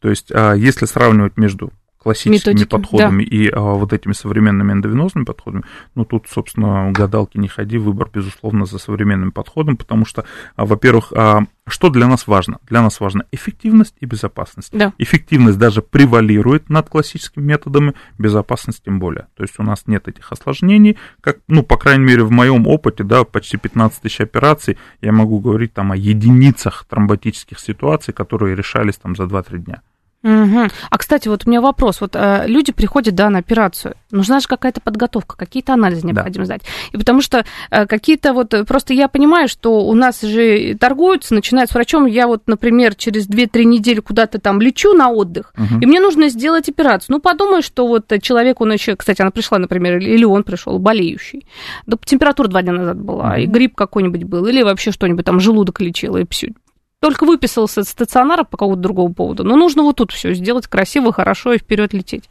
То 0.00 0.10
есть, 0.10 0.30
а, 0.32 0.54
если 0.54 0.86
сравнивать 0.86 1.36
между 1.36 1.72
классическими 1.98 2.52
Методики, 2.52 2.68
подходами 2.68 3.24
да. 3.24 3.36
и 3.36 3.48
а, 3.48 3.60
вот 3.60 3.92
этими 3.92 4.12
современными 4.12 4.72
эндовенозными 4.72 5.24
подходами, 5.24 5.64
ну 5.94 6.04
тут, 6.04 6.26
собственно, 6.28 6.90
гадалки 6.92 7.38
не 7.38 7.48
ходи, 7.48 7.78
выбор, 7.78 8.08
безусловно, 8.12 8.66
за 8.66 8.78
современным 8.78 9.32
подходом, 9.32 9.76
потому 9.76 10.04
что, 10.04 10.24
а, 10.56 10.64
во-первых, 10.64 11.12
а, 11.14 11.42
что 11.66 11.90
для 11.90 12.06
нас 12.06 12.26
важно? 12.26 12.58
Для 12.66 12.82
нас 12.82 13.00
важна 13.00 13.24
эффективность 13.32 13.94
и 14.00 14.06
безопасность. 14.06 14.70
Да. 14.72 14.92
Эффективность 14.98 15.58
даже 15.58 15.82
превалирует 15.82 16.70
над 16.70 16.88
классическими 16.88 17.44
методами, 17.44 17.94
безопасность 18.16 18.84
тем 18.84 18.98
более. 18.98 19.26
То 19.36 19.42
есть 19.42 19.58
у 19.58 19.62
нас 19.62 19.82
нет 19.86 20.08
этих 20.08 20.32
осложнений, 20.32 20.96
как, 21.20 21.38
ну, 21.46 21.62
по 21.62 21.76
крайней 21.76 22.04
мере, 22.04 22.22
в 22.22 22.30
моем 22.30 22.66
опыте, 22.66 23.04
да, 23.04 23.24
почти 23.24 23.56
15 23.56 24.00
тысяч 24.00 24.20
операций, 24.20 24.78
я 25.02 25.12
могу 25.12 25.40
говорить 25.40 25.74
там 25.74 25.92
о 25.92 25.96
единицах 25.96 26.86
тромботических 26.88 27.58
ситуаций, 27.58 28.14
которые 28.14 28.56
решались 28.56 28.96
там 28.96 29.14
за 29.14 29.24
2-3 29.24 29.58
дня. 29.58 29.82
Угу. 30.24 30.68
А, 30.90 30.98
кстати, 30.98 31.28
вот 31.28 31.46
у 31.46 31.50
меня 31.50 31.60
вопрос. 31.60 32.00
Вот 32.00 32.16
э, 32.16 32.44
люди 32.46 32.72
приходят, 32.72 33.14
да, 33.14 33.30
на 33.30 33.38
операцию. 33.38 33.94
Нужна 34.10 34.40
же 34.40 34.48
какая-то 34.48 34.80
подготовка, 34.80 35.36
какие-то 35.36 35.74
анализы 35.74 36.04
необходимо 36.06 36.44
да. 36.44 36.46
сдать. 36.46 36.62
И 36.92 36.96
потому 36.96 37.22
что 37.22 37.44
э, 37.70 37.86
какие-то 37.86 38.32
вот... 38.32 38.52
Просто 38.66 38.94
я 38.94 39.06
понимаю, 39.06 39.46
что 39.46 39.86
у 39.86 39.94
нас 39.94 40.20
же 40.20 40.74
торгуются, 40.74 41.34
начинают 41.34 41.70
с 41.70 41.74
врачом. 41.74 42.06
Я 42.06 42.26
вот, 42.26 42.42
например, 42.46 42.96
через 42.96 43.28
2-3 43.28 43.64
недели 43.64 44.00
куда-то 44.00 44.40
там 44.40 44.60
лечу 44.60 44.92
на 44.92 45.10
отдых, 45.10 45.52
угу. 45.56 45.80
и 45.80 45.86
мне 45.86 46.00
нужно 46.00 46.28
сделать 46.30 46.68
операцию. 46.68 47.14
Ну, 47.14 47.20
подумай, 47.20 47.62
что 47.62 47.86
вот 47.86 48.12
человек, 48.20 48.60
он 48.60 48.72
еще... 48.72 48.96
Кстати, 48.96 49.22
она 49.22 49.30
пришла, 49.30 49.58
например, 49.58 49.98
или 49.98 50.24
он 50.24 50.42
пришел, 50.42 50.80
болеющий. 50.80 51.46
Да, 51.86 51.96
температура 52.04 52.48
два 52.48 52.62
дня 52.62 52.72
назад 52.72 53.00
была, 53.00 53.30
угу. 53.30 53.40
и 53.40 53.46
грипп 53.46 53.76
какой-нибудь 53.76 54.24
был, 54.24 54.46
или 54.46 54.62
вообще 54.62 54.90
что-нибудь 54.90 55.24
там, 55.24 55.38
желудок 55.38 55.80
лечил, 55.80 56.16
и 56.16 56.26
все 56.28 56.52
только 57.00 57.24
выписался 57.24 57.82
из 57.82 57.88
стационара 57.88 58.44
по 58.44 58.56
какому-то 58.56 58.80
другому 58.80 59.14
поводу, 59.14 59.44
но 59.44 59.56
нужно 59.56 59.82
вот 59.82 59.96
тут 59.96 60.12
все 60.12 60.34
сделать 60.34 60.66
красиво, 60.66 61.12
хорошо 61.12 61.52
и 61.52 61.58
вперед 61.58 61.92
лететь. 61.92 62.28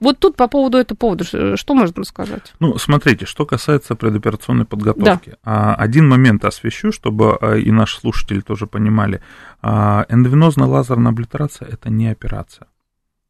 Вот 0.00 0.20
тут 0.20 0.36
по 0.36 0.46
поводу 0.46 0.78
этого 0.78 0.96
повода, 0.96 1.56
что 1.56 1.74
можно 1.74 2.04
сказать? 2.04 2.54
Ну, 2.60 2.78
смотрите, 2.78 3.26
что 3.26 3.44
касается 3.44 3.96
предоперационной 3.96 4.64
подготовки. 4.64 5.36
Да. 5.44 5.74
Один 5.74 6.08
момент 6.08 6.44
освещу, 6.44 6.92
чтобы 6.92 7.36
а, 7.40 7.56
и 7.56 7.72
наши 7.72 7.98
слушатели 7.98 8.40
тоже 8.40 8.68
понимали. 8.68 9.20
А, 9.60 10.06
эндовенозная 10.08 10.68
лазерная 10.68 11.10
облитерация– 11.10 11.66
это 11.72 11.90
не 11.90 12.08
операция. 12.08 12.68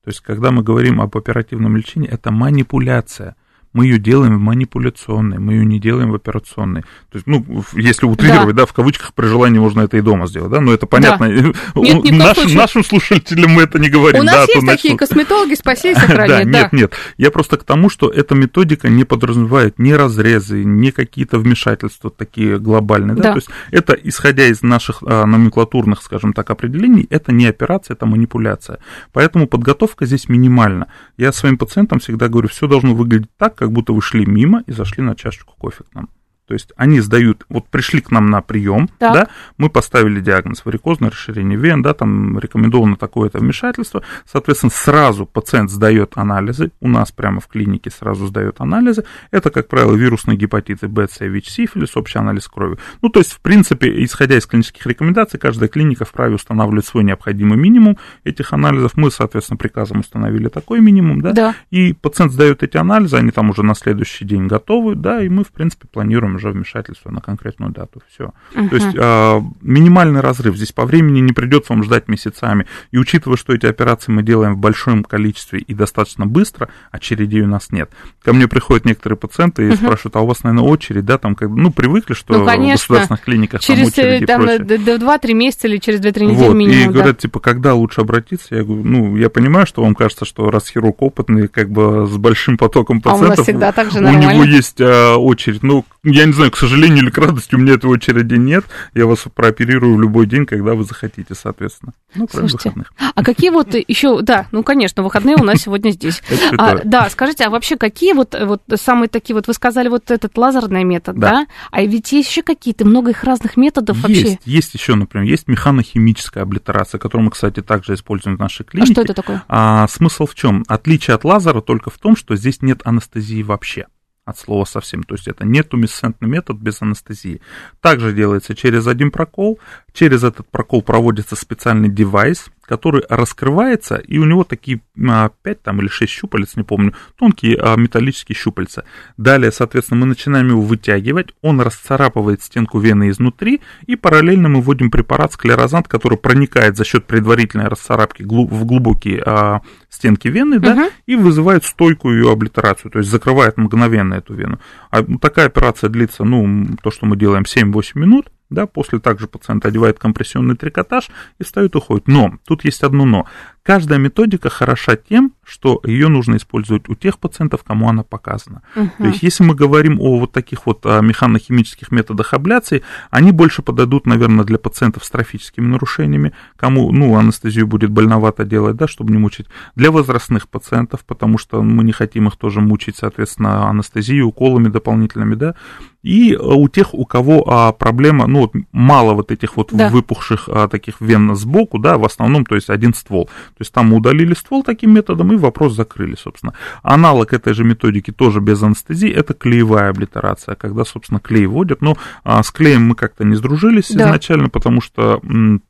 То 0.04 0.10
есть, 0.10 0.20
когда 0.20 0.50
мы 0.50 0.62
говорим 0.62 1.00
об 1.00 1.16
оперативном 1.16 1.74
лечении, 1.74 2.08
это 2.08 2.30
манипуляция– 2.30 3.34
мы 3.78 3.84
ее 3.84 3.98
делаем 4.00 4.38
в 4.38 4.40
манипуляционной, 4.40 5.38
мы 5.38 5.52
ее 5.52 5.64
не 5.64 5.78
делаем 5.78 6.10
в 6.10 6.14
операционной. 6.16 6.82
То 6.82 7.14
есть, 7.14 7.28
ну, 7.28 7.46
если 7.74 8.06
утрировать, 8.06 8.56
да. 8.56 8.62
да, 8.62 8.66
в 8.66 8.72
кавычках, 8.72 9.14
при 9.14 9.26
желании 9.26 9.60
можно 9.60 9.82
это 9.82 9.96
и 9.96 10.00
дома 10.00 10.26
сделать, 10.26 10.50
да, 10.50 10.60
но 10.60 10.72
это 10.72 10.86
понятно. 10.86 11.28
Да. 11.28 11.80
Нет, 11.80 12.10
нашим, 12.10 12.52
нашим 12.54 12.82
слушателям 12.82 13.52
мы 13.52 13.62
это 13.62 13.78
не 13.78 13.88
говорим. 13.88 14.22
У 14.22 14.24
нас 14.24 14.34
да, 14.34 14.40
есть 14.40 14.66
такие 14.66 14.94
начнут... 14.94 14.98
косметологи, 14.98 15.54
спаси 15.54 15.92
и 15.92 15.94
сохрани. 15.94 16.28
да, 16.28 16.42
нет, 16.42 16.72
нет. 16.72 16.92
Я 17.18 17.30
просто 17.30 17.56
к 17.56 17.62
тому, 17.62 17.88
что 17.88 18.10
эта 18.10 18.34
методика 18.34 18.88
не 18.88 19.04
подразумевает 19.04 19.78
ни 19.78 19.92
разрезы, 19.92 20.64
ни 20.64 20.90
какие-то 20.90 21.38
вмешательства 21.38 22.10
такие 22.10 22.58
глобальные. 22.58 23.14
Да? 23.14 23.22
Да. 23.22 23.30
То 23.34 23.36
есть 23.36 23.48
это, 23.70 23.92
исходя 23.92 24.46
из 24.46 24.62
наших 24.62 25.04
а, 25.06 25.24
номенклатурных, 25.24 26.02
скажем 26.02 26.32
так, 26.32 26.50
определений, 26.50 27.06
это 27.10 27.30
не 27.30 27.46
операция, 27.46 27.94
это 27.94 28.06
манипуляция. 28.06 28.80
Поэтому 29.12 29.46
подготовка 29.46 30.04
здесь 30.04 30.28
минимальна. 30.28 30.88
Я 31.16 31.30
своим 31.30 31.58
пациентам 31.58 32.00
всегда 32.00 32.26
говорю, 32.26 32.48
все 32.48 32.66
должно 32.66 32.92
выглядеть 32.96 33.30
так, 33.36 33.54
как 33.54 33.67
будто 33.70 33.92
вы 33.92 34.02
шли 34.02 34.26
мимо 34.26 34.62
и 34.66 34.72
зашли 34.72 35.02
на 35.02 35.14
чашечку 35.14 35.54
кофе 35.56 35.84
к 35.84 35.94
нам. 35.94 36.08
То 36.48 36.54
есть 36.54 36.72
они 36.76 37.00
сдают, 37.00 37.44
вот 37.50 37.68
пришли 37.68 38.00
к 38.00 38.10
нам 38.10 38.30
на 38.30 38.40
прием, 38.40 38.88
да, 38.98 39.28
мы 39.58 39.68
поставили 39.68 40.20
диагноз 40.20 40.64
варикозное 40.64 41.10
расширение 41.10 41.58
вен, 41.58 41.82
да, 41.82 41.92
там 41.92 42.38
рекомендовано 42.38 42.96
такое-то 42.96 43.38
вмешательство, 43.38 44.02
соответственно, 44.24 44.70
сразу 44.74 45.26
пациент 45.26 45.70
сдает 45.70 46.12
анализы, 46.16 46.72
у 46.80 46.88
нас 46.88 47.12
прямо 47.12 47.40
в 47.40 47.48
клинике 47.48 47.90
сразу 47.90 48.26
сдает 48.26 48.62
анализы, 48.62 49.04
это, 49.30 49.50
как 49.50 49.68
правило, 49.68 49.94
вирусные 49.94 50.38
гепатиты 50.38 50.88
Б, 50.88 51.06
С, 51.06 51.20
ВИЧ, 51.20 51.50
сифилис, 51.50 51.96
общий 51.98 52.18
анализ 52.18 52.48
крови. 52.48 52.78
Ну, 53.02 53.10
то 53.10 53.20
есть, 53.20 53.32
в 53.32 53.40
принципе, 53.40 54.02
исходя 54.02 54.38
из 54.38 54.46
клинических 54.46 54.86
рекомендаций, 54.86 55.38
каждая 55.38 55.68
клиника 55.68 56.06
вправе 56.06 56.36
устанавливать 56.36 56.86
свой 56.86 57.04
необходимый 57.04 57.58
минимум 57.58 57.98
этих 58.24 58.54
анализов, 58.54 58.92
мы, 58.96 59.10
соответственно, 59.10 59.58
приказом 59.58 60.00
установили 60.00 60.48
такой 60.48 60.80
минимум, 60.80 61.20
да, 61.20 61.32
да. 61.32 61.54
и 61.70 61.92
пациент 61.92 62.32
сдает 62.32 62.62
эти 62.62 62.78
анализы, 62.78 63.16
они 63.16 63.32
там 63.32 63.50
уже 63.50 63.62
на 63.62 63.74
следующий 63.74 64.24
день 64.24 64.46
готовы, 64.46 64.94
да, 64.94 65.22
и 65.22 65.28
мы, 65.28 65.44
в 65.44 65.52
принципе, 65.52 65.86
планируем 65.88 66.37
уже 66.38 66.50
вмешательство 66.50 67.10
на 67.10 67.20
конкретную 67.20 67.72
дату. 67.72 68.02
Все. 68.10 68.32
Uh-huh. 68.54 68.68
То 68.68 68.76
есть 68.76 68.96
а, 68.98 69.42
минимальный 69.60 70.20
разрыв. 70.20 70.56
Здесь 70.56 70.72
по 70.72 70.86
времени 70.86 71.20
не 71.20 71.32
придется 71.32 71.72
вам 71.72 71.84
ждать 71.84 72.08
месяцами. 72.08 72.66
И 72.90 72.98
учитывая, 72.98 73.36
что 73.36 73.52
эти 73.52 73.66
операции 73.66 74.12
мы 74.12 74.22
делаем 74.22 74.54
в 74.54 74.58
большом 74.58 75.04
количестве 75.04 75.60
и 75.60 75.74
достаточно 75.74 76.26
быстро, 76.26 76.68
очередей 76.90 77.42
у 77.42 77.46
нас 77.46 77.70
нет. 77.70 77.90
Ко 78.22 78.32
мне 78.32 78.48
приходят 78.48 78.84
некоторые 78.84 79.18
пациенты 79.18 79.68
и 79.68 79.70
uh-huh. 79.70 79.76
спрашивают, 79.76 80.16
а 80.16 80.20
у 80.20 80.26
вас, 80.26 80.42
наверное, 80.42 80.68
очередь, 80.68 81.04
да, 81.04 81.18
там 81.18 81.34
как 81.34 81.50
ну, 81.50 81.70
привыкли, 81.70 82.14
что 82.14 82.38
ну, 82.38 82.46
конечно. 82.46 82.74
в 82.74 82.78
государственных 82.78 83.22
клиниках 83.22 83.60
через, 83.60 83.92
там 83.92 84.04
очереди 84.04 84.26
там, 84.26 84.42
и 84.42 84.58
прочее. 84.58 84.98
2-3 84.98 85.34
месяца 85.34 85.68
или 85.68 85.78
через 85.78 86.00
2-3 86.00 86.24
недели 86.24 86.48
вот, 86.48 86.54
минимум. 86.54 86.80
И 86.80 86.84
да. 86.84 86.90
говорят, 86.90 87.18
типа, 87.18 87.40
когда 87.40 87.74
лучше 87.74 88.00
обратиться? 88.00 88.54
Я 88.54 88.64
говорю, 88.64 88.84
ну, 88.84 89.16
я 89.16 89.28
понимаю, 89.30 89.66
что 89.66 89.82
вам 89.82 89.94
кажется, 89.94 90.24
что 90.24 90.50
раз 90.50 90.68
хирург 90.68 91.02
опытный, 91.02 91.48
как 91.48 91.70
бы 91.70 92.06
с 92.06 92.16
большим 92.16 92.56
потоком 92.56 93.00
пациентов, 93.00 93.30
а 93.30 93.32
у, 93.32 93.36
нас 93.36 93.46
всегда 93.46 93.72
так 93.72 93.90
же 93.90 93.98
у 93.98 94.02
него 94.02 94.44
есть 94.44 94.80
а, 94.80 95.16
очередь. 95.16 95.62
Ну, 95.62 95.84
я 96.04 96.24
не 96.28 96.34
знаю, 96.34 96.50
к 96.50 96.56
сожалению 96.56 97.04
или 97.04 97.10
к 97.10 97.18
радости, 97.18 97.54
у 97.54 97.58
меня 97.58 97.74
этой 97.74 97.90
очереди 97.90 98.34
нет. 98.34 98.64
Я 98.94 99.06
вас 99.06 99.24
прооперирую 99.34 99.96
в 99.96 100.00
любой 100.00 100.26
день, 100.26 100.46
когда 100.46 100.74
вы 100.74 100.84
захотите, 100.84 101.34
соответственно. 101.34 101.92
Ну, 102.14 102.26
кроме 102.26 102.48
Слушайте, 102.48 102.70
выходных. 102.70 102.92
А 103.14 103.24
какие 103.24 103.50
вот 103.50 103.74
еще, 103.74 104.22
да, 104.22 104.46
ну, 104.52 104.62
конечно, 104.62 105.02
выходные 105.02 105.36
у 105.36 105.44
нас 105.44 105.62
сегодня 105.62 105.90
здесь. 105.90 106.22
А, 106.56 106.78
да, 106.84 107.08
скажите, 107.10 107.44
а 107.44 107.50
вообще 107.50 107.76
какие 107.76 108.12
вот, 108.12 108.36
вот 108.40 108.62
самые 108.76 109.08
такие, 109.08 109.34
вот 109.34 109.46
вы 109.46 109.54
сказали, 109.54 109.88
вот 109.88 110.10
этот 110.10 110.36
лазерный 110.38 110.84
метод, 110.84 111.18
да? 111.18 111.30
да? 111.30 111.46
А 111.70 111.82
ведь 111.82 112.12
есть 112.12 112.30
еще 112.30 112.42
какие-то, 112.42 112.86
много 112.86 113.10
их 113.10 113.24
разных 113.24 113.56
методов 113.56 113.96
есть, 114.08 114.22
вообще. 114.22 114.38
Есть 114.44 114.74
еще, 114.74 114.94
например, 114.94 115.28
есть 115.28 115.48
механохимическая 115.48 116.42
облитерация, 116.42 116.98
которую 116.98 117.26
мы, 117.26 117.30
кстати, 117.30 117.60
также 117.60 117.94
используем 117.94 118.36
в 118.36 118.40
нашей 118.40 118.64
клинике. 118.64 118.92
А 118.92 118.94
что 118.94 119.02
это 119.02 119.14
такое? 119.14 119.44
А, 119.48 119.86
смысл 119.88 120.26
в 120.26 120.34
чем? 120.34 120.64
Отличие 120.68 121.14
от 121.14 121.24
лазера 121.24 121.60
только 121.60 121.90
в 121.90 121.98
том, 121.98 122.16
что 122.16 122.36
здесь 122.36 122.62
нет 122.62 122.80
анестезии 122.84 123.42
вообще 123.42 123.86
от 124.28 124.38
слова 124.38 124.64
совсем. 124.64 125.02
То 125.02 125.14
есть 125.14 125.26
это 125.26 125.46
не 125.46 125.62
тумесцентный 125.62 126.28
метод 126.28 126.58
без 126.58 126.82
анестезии. 126.82 127.40
Также 127.80 128.12
делается 128.12 128.54
через 128.54 128.86
один 128.86 129.10
прокол. 129.10 129.58
Через 129.98 130.22
этот 130.22 130.46
прокол 130.48 130.80
проводится 130.82 131.34
специальный 131.34 131.88
девайс, 131.88 132.52
который 132.62 133.02
раскрывается, 133.08 133.96
и 133.96 134.18
у 134.18 134.24
него 134.26 134.44
такие 134.44 134.80
5 134.94 135.10
а, 135.10 135.30
там, 135.60 135.80
или 135.80 135.88
6 135.88 136.12
щупалец, 136.12 136.54
не 136.54 136.62
помню, 136.62 136.94
тонкие 137.18 137.58
а, 137.60 137.74
металлические 137.74 138.36
щупальца. 138.36 138.84
Далее, 139.16 139.50
соответственно, 139.50 140.02
мы 140.02 140.06
начинаем 140.06 140.50
его 140.50 140.60
вытягивать, 140.60 141.34
он 141.42 141.60
расцарапывает 141.60 142.42
стенку 142.42 142.78
вены 142.78 143.10
изнутри, 143.10 143.60
и 143.88 143.96
параллельно 143.96 144.48
мы 144.48 144.60
вводим 144.60 144.92
препарат 144.92 145.32
склерозант, 145.32 145.88
который 145.88 146.16
проникает 146.16 146.76
за 146.76 146.84
счет 146.84 147.04
предварительной 147.06 147.66
расцарапки 147.66 148.22
в 148.22 148.64
глубокие 148.66 149.20
а, 149.26 149.62
стенки 149.88 150.28
вены, 150.28 150.60
да, 150.60 150.74
угу. 150.74 150.82
и 151.06 151.16
вызывает 151.16 151.64
стойкую 151.64 152.20
ее 152.22 152.30
облитерацию, 152.30 152.92
то 152.92 153.00
есть 153.00 153.10
закрывает 153.10 153.56
мгновенно 153.56 154.14
эту 154.14 154.34
вену. 154.34 154.60
А 154.90 155.02
такая 155.20 155.46
операция 155.46 155.90
длится, 155.90 156.22
ну, 156.22 156.68
то, 156.84 156.92
что 156.92 157.04
мы 157.04 157.16
делаем 157.16 157.42
7-8 157.42 157.98
минут, 157.98 158.26
да, 158.50 158.66
после 158.66 158.98
также 158.98 159.26
пациент 159.26 159.64
одевает 159.66 159.98
компрессионный 159.98 160.56
трикотаж 160.56 161.08
и 161.38 161.44
встает 161.44 161.74
и 161.74 161.78
уходит. 161.78 162.08
Но, 162.08 162.38
тут 162.46 162.64
есть 162.64 162.82
одно 162.82 163.04
но. 163.04 163.26
Каждая 163.68 163.98
методика 163.98 164.48
хороша 164.48 164.96
тем, 164.96 165.34
что 165.44 165.82
ее 165.84 166.08
нужно 166.08 166.38
использовать 166.38 166.88
у 166.88 166.94
тех 166.94 167.18
пациентов, 167.18 167.64
кому 167.64 167.90
она 167.90 168.02
показана. 168.02 168.62
Угу. 168.74 168.90
То 168.96 169.04
есть, 169.08 169.22
если 169.22 169.44
мы 169.44 169.54
говорим 169.54 170.00
о 170.00 170.18
вот 170.18 170.32
таких 170.32 170.64
вот 170.64 170.86
а, 170.86 171.02
механохимических 171.02 171.90
методах 171.90 172.32
абляции, 172.32 172.82
они 173.10 173.30
больше 173.30 173.60
подойдут, 173.60 174.06
наверное, 174.06 174.46
для 174.46 174.56
пациентов 174.56 175.04
с 175.04 175.10
трофическими 175.10 175.66
нарушениями, 175.66 176.32
кому, 176.56 176.90
ну, 176.92 177.14
анестезию 177.16 177.66
будет 177.66 177.90
больновато 177.90 178.46
делать, 178.46 178.76
да, 178.76 178.88
чтобы 178.88 179.12
не 179.12 179.18
мучить. 179.18 179.48
Для 179.74 179.90
возрастных 179.90 180.48
пациентов, 180.48 181.04
потому 181.04 181.36
что 181.36 181.62
мы 181.62 181.84
не 181.84 181.92
хотим 181.92 182.28
их 182.28 182.36
тоже 182.36 182.62
мучить, 182.62 182.96
соответственно, 182.96 183.68
анестезией, 183.68 184.22
уколами 184.22 184.68
дополнительными, 184.68 185.34
да. 185.34 185.54
И 186.02 186.36
у 186.36 186.68
тех, 186.68 186.94
у 186.94 187.04
кого 187.04 187.44
а, 187.46 187.72
проблема, 187.72 188.26
ну, 188.26 188.40
вот 188.42 188.54
мало 188.72 189.12
вот 189.12 189.30
этих 189.30 189.56
вот 189.56 189.70
Да. 189.72 189.90
выпухших 189.90 190.48
а, 190.48 190.68
таких 190.68 191.00
вен 191.00 191.34
сбоку, 191.36 191.78
да, 191.78 191.98
в 191.98 192.04
основном, 192.04 192.46
то 192.46 192.54
есть 192.54 192.70
один 192.70 192.94
ствол. 192.94 193.28
То 193.58 193.62
есть 193.62 193.72
там 193.72 193.92
удалили 193.92 194.34
ствол 194.34 194.62
таким 194.62 194.94
методом 194.94 195.32
и 195.32 195.36
вопрос 195.36 195.74
закрыли, 195.74 196.14
собственно. 196.14 196.54
Аналог 196.82 197.32
этой 197.32 197.54
же 197.54 197.64
методики 197.64 198.12
тоже 198.12 198.40
без 198.40 198.62
анестезии, 198.62 199.10
это 199.10 199.34
клеевая 199.34 199.90
облитерация, 199.90 200.54
когда, 200.54 200.84
собственно, 200.84 201.18
клей 201.18 201.46
вводят. 201.46 201.82
Но 201.82 201.96
а, 202.22 202.42
с 202.42 202.50
клеем 202.52 202.84
мы 202.86 202.94
как-то 202.94 203.24
не 203.24 203.34
сдружились 203.34 203.90
Да. 203.90 204.04
изначально, 204.06 204.48
потому 204.48 204.80
что 204.80 205.20
м, 205.24 205.62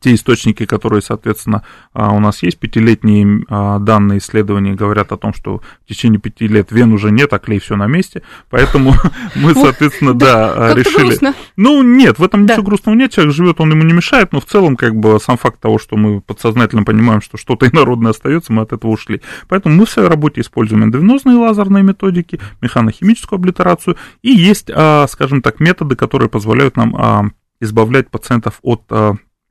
те 0.00 0.14
источники, 0.14 0.64
которые, 0.64 1.02
соответственно, 1.02 1.62
а, 1.92 2.12
у 2.12 2.20
нас 2.20 2.42
есть, 2.42 2.58
пятилетние 2.58 3.44
а, 3.48 3.78
данные 3.78 4.18
исследования 4.18 4.74
говорят 4.74 5.12
о 5.12 5.16
том, 5.16 5.34
что 5.34 5.60
в 5.84 5.88
течение 5.88 6.18
пяти 6.18 6.48
лет 6.48 6.72
вен 6.72 6.92
уже 6.92 7.10
нет, 7.10 7.32
а 7.32 7.38
клей 7.38 7.60
все 7.60 7.76
на 7.76 7.86
месте, 7.86 8.22
поэтому 8.48 8.94
мы, 9.34 9.54
соответственно, 9.54 10.14
да, 10.14 10.74
решили... 10.74 11.18
Ну, 11.56 11.82
нет, 11.82 12.18
в 12.18 12.24
этом 12.24 12.44
ничего 12.44 12.62
грустного 12.62 12.96
нет, 12.96 13.12
человек 13.12 13.34
живет, 13.34 13.60
он 13.60 13.70
ему 13.70 13.82
не 13.82 13.92
мешает, 13.92 14.32
но 14.32 14.40
в 14.40 14.46
целом, 14.46 14.76
как 14.76 14.96
бы, 14.96 15.20
сам 15.20 15.36
факт 15.36 15.60
того, 15.60 15.78
что 15.78 15.96
мы 15.96 16.20
подсознательно 16.20 16.82
понимаем, 16.82 17.20
что 17.20 17.36
что-то 17.36 17.66
инородное 17.70 18.12
остается, 18.12 18.52
мы 18.52 18.62
от 18.62 18.72
этого 18.72 18.90
ушли. 18.90 19.20
Поэтому 19.48 19.74
мы 19.74 19.86
в 19.86 19.90
своей 19.90 20.08
работе 20.08 20.40
используем 20.40 20.84
эндовенозные 20.84 21.36
лазерные 21.36 21.82
методики, 21.82 22.40
механохимическую 22.62 23.36
облитерацию, 23.36 23.96
и 24.22 24.30
есть, 24.30 24.70
а, 24.74 25.06
скажем 25.08 25.42
так, 25.42 25.60
методы, 25.60 25.94
которые 25.94 26.28
позволяют 26.30 26.76
нам 26.76 27.34
избавлять 27.60 28.08
пациентов 28.08 28.58
от 28.62 28.82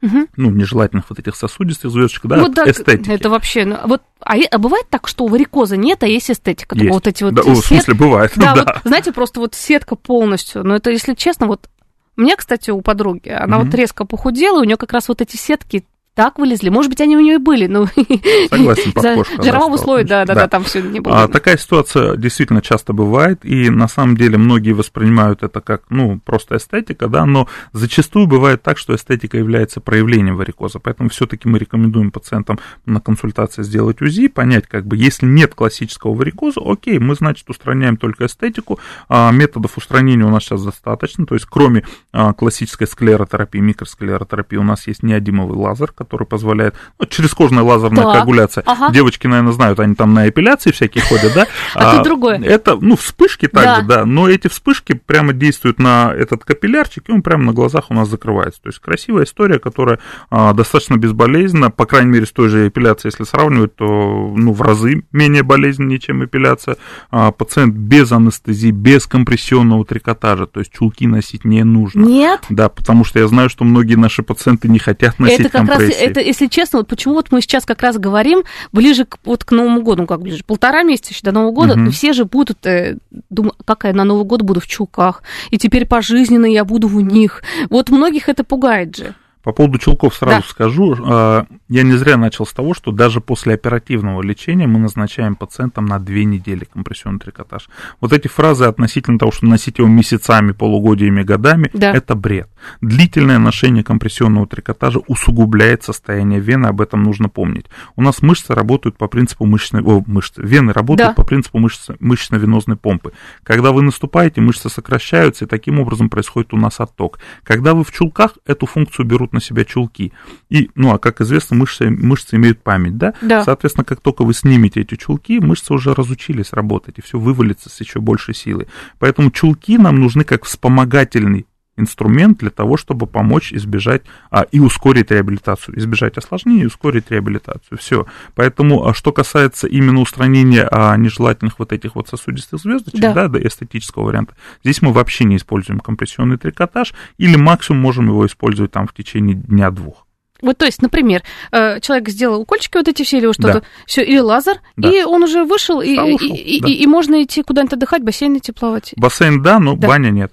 Мгм. 0.01 0.27
ну, 0.37 0.49
нежелательных 0.51 1.09
вот 1.09 1.19
этих 1.19 1.35
сосудистых 1.35 1.91
звездочек, 1.91 2.25
да, 2.25 2.37
Вот 2.39 2.49
от 2.51 2.55
так, 2.55 2.67
эстетики. 2.69 3.09
Это 3.11 3.29
вообще, 3.29 3.65
ну, 3.65 3.77
вот, 3.85 4.01
а, 4.21 4.35
а 4.49 4.57
бывает 4.57 4.85
так, 4.89 5.07
что 5.09 5.25
у 5.25 5.27
варикоза 5.27 5.75
нет, 5.75 6.03
а 6.03 6.07
есть 6.07 6.31
эстетика? 6.31 6.75
Только 6.75 6.85
Есть. 6.85 6.93
вот 6.93 7.07
эти 7.07 7.23
вот 7.25 7.33
Да, 7.33 7.41
о, 7.41 7.53
в 7.53 7.57
сет- 7.57 7.65
смысле, 7.65 7.93
бывает, 7.95 8.31
Да, 8.37 8.53
да. 8.55 8.63
вот, 8.63 8.81
знаете, 8.85 9.11
просто 9.11 9.39
вот 9.41 9.55
сетка 9.55 9.95
полностью. 9.95 10.63
Но 10.63 10.75
это, 10.75 10.89
если 10.89 11.13
честно, 11.15 11.47
вот 11.47 11.69
у 12.15 12.21
меня, 12.21 12.35
кстати, 12.37 12.69
у 12.71 12.81
подруги, 12.81 13.29
она 13.29 13.57
Мгм. 13.57 13.65
вот 13.67 13.75
резко 13.75 14.05
похудела, 14.05 14.59
и 14.59 14.61
у 14.61 14.65
нее 14.65 14.77
как 14.77 14.93
раз 14.93 15.07
вот 15.09 15.21
эти 15.21 15.35
сетки 15.35 15.85
так 16.13 16.37
вылезли. 16.37 16.69
Может 16.69 16.89
быть, 16.91 17.01
они 17.01 17.15
у 17.15 17.19
нее 17.19 17.35
и 17.35 17.37
были, 17.37 17.67
но 17.67 17.87
Согласен, 18.49 18.91
подкошка, 18.93 19.43
жирового 19.43 19.77
стала 19.77 19.77
слоя, 19.77 20.03
да, 20.03 20.25
да, 20.25 20.33
да. 20.33 20.41
да, 20.41 20.47
там 20.47 20.63
все 20.63 20.81
не 20.81 20.99
было. 20.99 21.23
А, 21.23 21.27
такая 21.27 21.57
ситуация 21.57 22.15
действительно 22.17 22.61
часто 22.61 22.93
бывает, 22.93 23.45
и 23.45 23.69
на 23.69 23.87
самом 23.87 24.17
деле 24.17 24.37
многие 24.37 24.73
воспринимают 24.73 25.43
это 25.43 25.61
как, 25.61 25.83
ну, 25.89 26.19
просто 26.19 26.57
эстетика, 26.57 27.07
да, 27.07 27.25
но 27.25 27.47
зачастую 27.73 28.27
бывает 28.27 28.61
так, 28.61 28.77
что 28.77 28.95
эстетика 28.95 29.37
является 29.37 29.81
проявлением 29.81 30.35
варикоза, 30.35 30.79
поэтому 30.79 31.09
все-таки 31.09 31.47
мы 31.47 31.59
рекомендуем 31.59 32.11
пациентам 32.11 32.59
на 32.85 32.99
консультации 32.99 33.63
сделать 33.63 34.01
УЗИ, 34.01 34.27
понять, 34.27 34.67
как 34.67 34.85
бы, 34.85 34.97
если 34.97 35.25
нет 35.25 35.55
классического 35.55 36.13
варикоза, 36.13 36.61
окей, 36.63 36.99
мы, 36.99 37.15
значит, 37.15 37.49
устраняем 37.49 37.97
только 37.97 38.25
эстетику, 38.25 38.79
а, 39.07 39.31
методов 39.31 39.77
устранения 39.77 40.25
у 40.25 40.29
нас 40.29 40.43
сейчас 40.43 40.63
достаточно, 40.63 41.25
то 41.25 41.35
есть 41.35 41.45
кроме 41.45 41.85
а, 42.11 42.33
классической 42.33 42.87
склеротерапии, 42.87 43.59
микросклеротерапии, 43.59 44.57
у 44.57 44.63
нас 44.63 44.87
есть 44.87 45.03
неодимовый 45.03 45.57
лазер, 45.57 45.91
который 45.99 46.25
позволяет, 46.25 46.75
ну, 46.97 47.05
черезкожная 47.05 47.63
лазерная 47.63 48.03
Так, 48.03 48.13
коагуляция, 48.13 48.63
ага. 48.65 48.91
девочки, 48.91 49.27
наверное, 49.27 49.53
знают, 49.53 49.79
они 49.79 49.93
там 49.93 50.13
на 50.13 50.27
эпиляции 50.27 50.71
всякие 50.71 51.03
ходят, 51.03 51.33
да? 51.35 51.45
А 51.75 51.95
тут 51.95 52.03
другое. 52.03 52.41
Это, 52.41 52.75
ну, 52.75 52.95
вспышки 52.95 53.47
также, 53.47 53.85
Да. 53.85 53.97
да, 53.97 54.05
но 54.05 54.27
эти 54.27 54.47
вспышки 54.47 54.93
прямо 54.93 55.33
действуют 55.33 55.79
на 55.79 56.11
этот 56.13 56.45
капиллярчик, 56.45 57.07
и 57.09 57.11
он 57.11 57.21
прямо 57.21 57.43
на 57.43 57.53
глазах 57.53 57.91
у 57.91 57.93
нас 57.93 58.09
закрывается. 58.09 58.61
То 58.61 58.69
есть 58.69 58.79
красивая 58.79 59.25
история, 59.25 59.59
которая 59.59 59.99
а, 60.29 60.53
достаточно 60.53 60.95
безболезненна, 60.95 61.69
по 61.69 61.85
крайней 61.85 62.11
мере, 62.11 62.25
с 62.25 62.31
той 62.31 62.49
же 62.49 62.67
эпиляцией, 62.67 63.11
если 63.13 63.29
сравнивать, 63.29 63.75
то, 63.75 63.85
ну, 63.85 64.53
в 64.53 64.61
разы 64.61 65.03
менее 65.11 65.43
болезненнее, 65.43 65.99
чем 65.99 66.23
эпиляция. 66.23 66.77
А, 67.11 67.31
пациент 67.31 67.75
без 67.75 68.11
анестезии, 68.11 68.71
без 68.71 69.05
компрессионного 69.05 69.85
трикотажа, 69.85 70.45
то 70.45 70.59
есть 70.59 70.71
чулки 70.71 71.07
носить 71.07 71.45
не 71.45 71.63
нужно. 71.63 72.05
Нет? 72.05 72.41
Да, 72.49 72.69
потому 72.69 73.03
что 73.03 73.19
я 73.19 73.27
знаю, 73.27 73.49
что 73.49 73.65
многие 73.65 73.95
наши 73.95 74.23
пациенты 74.23 74.67
не 74.67 74.79
хотят 74.79 75.19
носить 75.19 75.41
Это 75.41 75.49
как 75.49 75.67
раз, 75.67 75.79
компрессии. 75.91 76.11
это, 76.11 76.19
если 76.21 76.47
честно, 76.47 76.79
вот 76.79 76.87
почему 76.87 77.15
вот 77.15 77.31
мы 77.31 77.41
сейчас 77.41 77.65
как 77.65 77.81
раз 77.81 77.97
говорим 77.97 78.43
ближе 78.71 79.05
к, 79.05 79.17
вот 79.25 79.43
к 79.43 79.51
Новому 79.51 79.81
году, 79.81 80.01
ну 80.03 80.07
как 80.07 80.21
ближе, 80.21 80.43
полтора 80.45 80.83
месяца 80.83 81.11
еще 81.11 81.21
до 81.23 81.31
Нового 81.31 81.51
года, 81.51 81.75
но 81.75 81.91
все 81.91 82.13
же 82.13 82.25
будут, 82.25 82.65
э, 82.65 82.97
думаю, 83.29 83.53
как 83.65 83.83
я 83.83 83.93
на 83.93 84.03
Новый 84.03 84.25
год 84.25 84.41
буду 84.41 84.59
в 84.59 84.67
чулках, 84.67 85.23
и 85.51 85.57
теперь 85.57 85.85
пожизненно 85.85 86.45
я 86.45 86.65
буду 86.65 86.87
в 86.87 87.01
них. 87.01 87.43
Вот 87.69 87.89
многих 87.89 88.29
это 88.29 88.43
пугает 88.43 88.95
же. 88.95 89.15
По 89.49 89.53
поводу 89.53 89.79
чулков 89.79 90.13
сразу 90.13 90.41
Да. 90.41 90.47
скажу. 90.47 90.95
э, 90.95 91.43
Я 91.69 91.83
не 91.83 91.93
зря 91.93 92.17
начал 92.17 92.45
с 92.45 92.53
того, 92.53 92.73
что 92.75 92.91
даже 92.91 93.19
после 93.19 93.53
оперативного 93.55 94.21
лечения 94.21 94.67
мы 94.67 94.77
назначаем 94.79 95.35
пациентам 95.35 95.85
на 95.85 95.97
две 95.99 96.25
недели 96.25 96.65
компрессионный 96.71 97.19
трикотаж. 97.19 97.67
Вот 97.99 98.13
эти 98.13 98.27
фразы 98.27 98.65
относительно 98.65 99.17
того, 99.17 99.31
что 99.31 99.45
носить 99.47 99.79
его 99.79 99.87
месяцами, 99.87 100.51
полугодиями, 100.51 101.23
годами, 101.23 101.69
Да. 101.73 101.91
это 101.93 102.13
бред. 102.15 102.47
Длительное 102.81 103.39
ношение 103.39 103.83
компрессионного 103.83 104.45
трикотажа 104.47 104.99
усугубляет 105.07 105.83
состояние 105.83 106.39
вены, 106.39 106.67
об 106.67 106.81
этом 106.81 107.01
нужно 107.03 107.27
помнить. 107.29 107.65
У 107.95 108.01
нас 108.03 108.21
мышцы 108.21 108.53
работают 108.53 108.97
по 108.97 109.07
принципу 109.07 109.45
мышечной... 109.45 109.81
О, 109.83 110.03
мышцы. 110.05 110.41
Вены 110.43 110.73
работают 110.73 111.09
Да. 111.09 111.13
по 111.15 111.23
принципу 111.23 111.59
мышечно-венозной 111.99 112.75
помпы. 112.77 113.13
Когда 113.43 113.71
вы 113.71 113.81
наступаете, 113.81 114.41
мышцы 114.41 114.69
сокращаются, 114.69 115.45
и 115.45 115.47
таким 115.47 115.79
образом 115.79 116.09
происходит 116.09 116.53
у 116.53 116.57
нас 116.57 116.79
отток. 116.79 117.19
Когда 117.43 117.73
вы 117.73 117.83
в 117.83 117.91
чулках, 117.91 118.37
эту 118.45 118.65
функцию 118.65 119.05
берут 119.05 119.33
на 119.33 119.38
себя 119.39 119.65
чулки. 119.65 120.11
И, 120.49 120.69
ну, 120.75 120.93
а 120.93 120.99
как 120.99 121.21
известно, 121.21 121.55
мышцы, 121.55 121.89
мышцы 121.89 122.35
имеют 122.35 122.61
память, 122.61 122.97
да? 122.97 123.13
Да. 123.21 123.43
Соответственно, 123.43 123.85
как 123.85 124.01
только 124.01 124.23
вы 124.23 124.33
снимете 124.33 124.81
эти 124.81 124.95
чулки, 124.95 125.39
мышцы 125.39 125.73
уже 125.73 125.93
разучились 125.93 126.53
работать, 126.53 126.97
и 126.97 127.01
все 127.01 127.19
вывалится 127.19 127.69
с 127.69 127.79
еще 127.79 127.99
большей 127.99 128.33
силой. 128.33 128.67
Поэтому 128.99 129.31
чулки 129.31 129.77
нам 129.77 129.99
нужны 129.99 130.23
как 130.23 130.45
вспомогательный 130.45 131.45
инструмент 131.79 132.39
для 132.39 132.49
того, 132.49 132.77
чтобы 132.77 133.07
помочь 133.07 133.53
избежать 133.53 134.03
а, 134.31 134.43
и 134.51 134.59
ускорить 134.59 135.11
реабилитацию, 135.11 135.77
избежать 135.79 136.17
осложнений 136.17 136.63
и 136.63 136.65
ускорить 136.65 137.09
реабилитацию. 137.09 137.77
Все. 137.77 138.05
Поэтому, 138.35 138.87
а, 138.87 138.93
что 138.93 139.11
касается 139.11 139.67
именно 139.67 140.01
устранения 140.01 140.67
а, 140.71 140.95
нежелательных 140.97 141.59
вот 141.59 141.73
этих 141.73 141.95
вот 141.95 142.07
сосудистых 142.09 142.59
звездочек, 142.59 142.99
Да. 142.99 143.13
да, 143.13 143.27
да, 143.27 143.39
эстетического 143.39 144.03
варианта, 144.05 144.35
здесь 144.63 144.81
мы 144.81 144.91
вообще 144.93 145.23
не 145.25 145.37
используем 145.37 145.79
компрессионный 145.79 146.37
трикотаж, 146.37 146.93
или 147.17 147.35
максимум 147.35 147.81
можем 147.81 148.07
его 148.07 148.25
использовать 148.25 148.71
там 148.71 148.87
в 148.87 148.93
течение 148.93 149.35
дня-двух. 149.35 150.05
Вот, 150.41 150.57
то 150.57 150.65
есть, 150.65 150.81
например, 150.81 151.21
э, 151.51 151.81
человек 151.81 152.07
сделал 152.07 152.39
укольчики 152.41 152.77
вот 152.77 152.87
эти 152.87 153.03
все 153.03 153.17
или 153.17 153.29
что-то, 153.33 153.59
Да. 153.59 153.61
все, 153.85 154.03
или 154.03 154.19
лазер, 154.19 154.55
Да. 154.77 154.89
и 154.89 155.03
он 155.03 155.23
уже 155.23 155.43
вышел, 155.43 155.81
и, 155.81 155.89
и- 155.95 155.99
ушел, 155.99 156.33
и- 156.33 156.61
да. 156.61 156.67
и- 156.69 156.73
и 156.75 156.87
можно 156.87 157.21
идти 157.23 157.43
куда-нибудь 157.43 157.73
отдыхать, 157.73 158.03
бассейн 158.03 158.37
идти 158.37 158.53
плавать. 158.53 158.93
Бассейн 158.95 159.41
да, 159.41 159.59
но 159.59 159.75
Да. 159.75 159.87
баня 159.89 160.11
нет. 160.11 160.31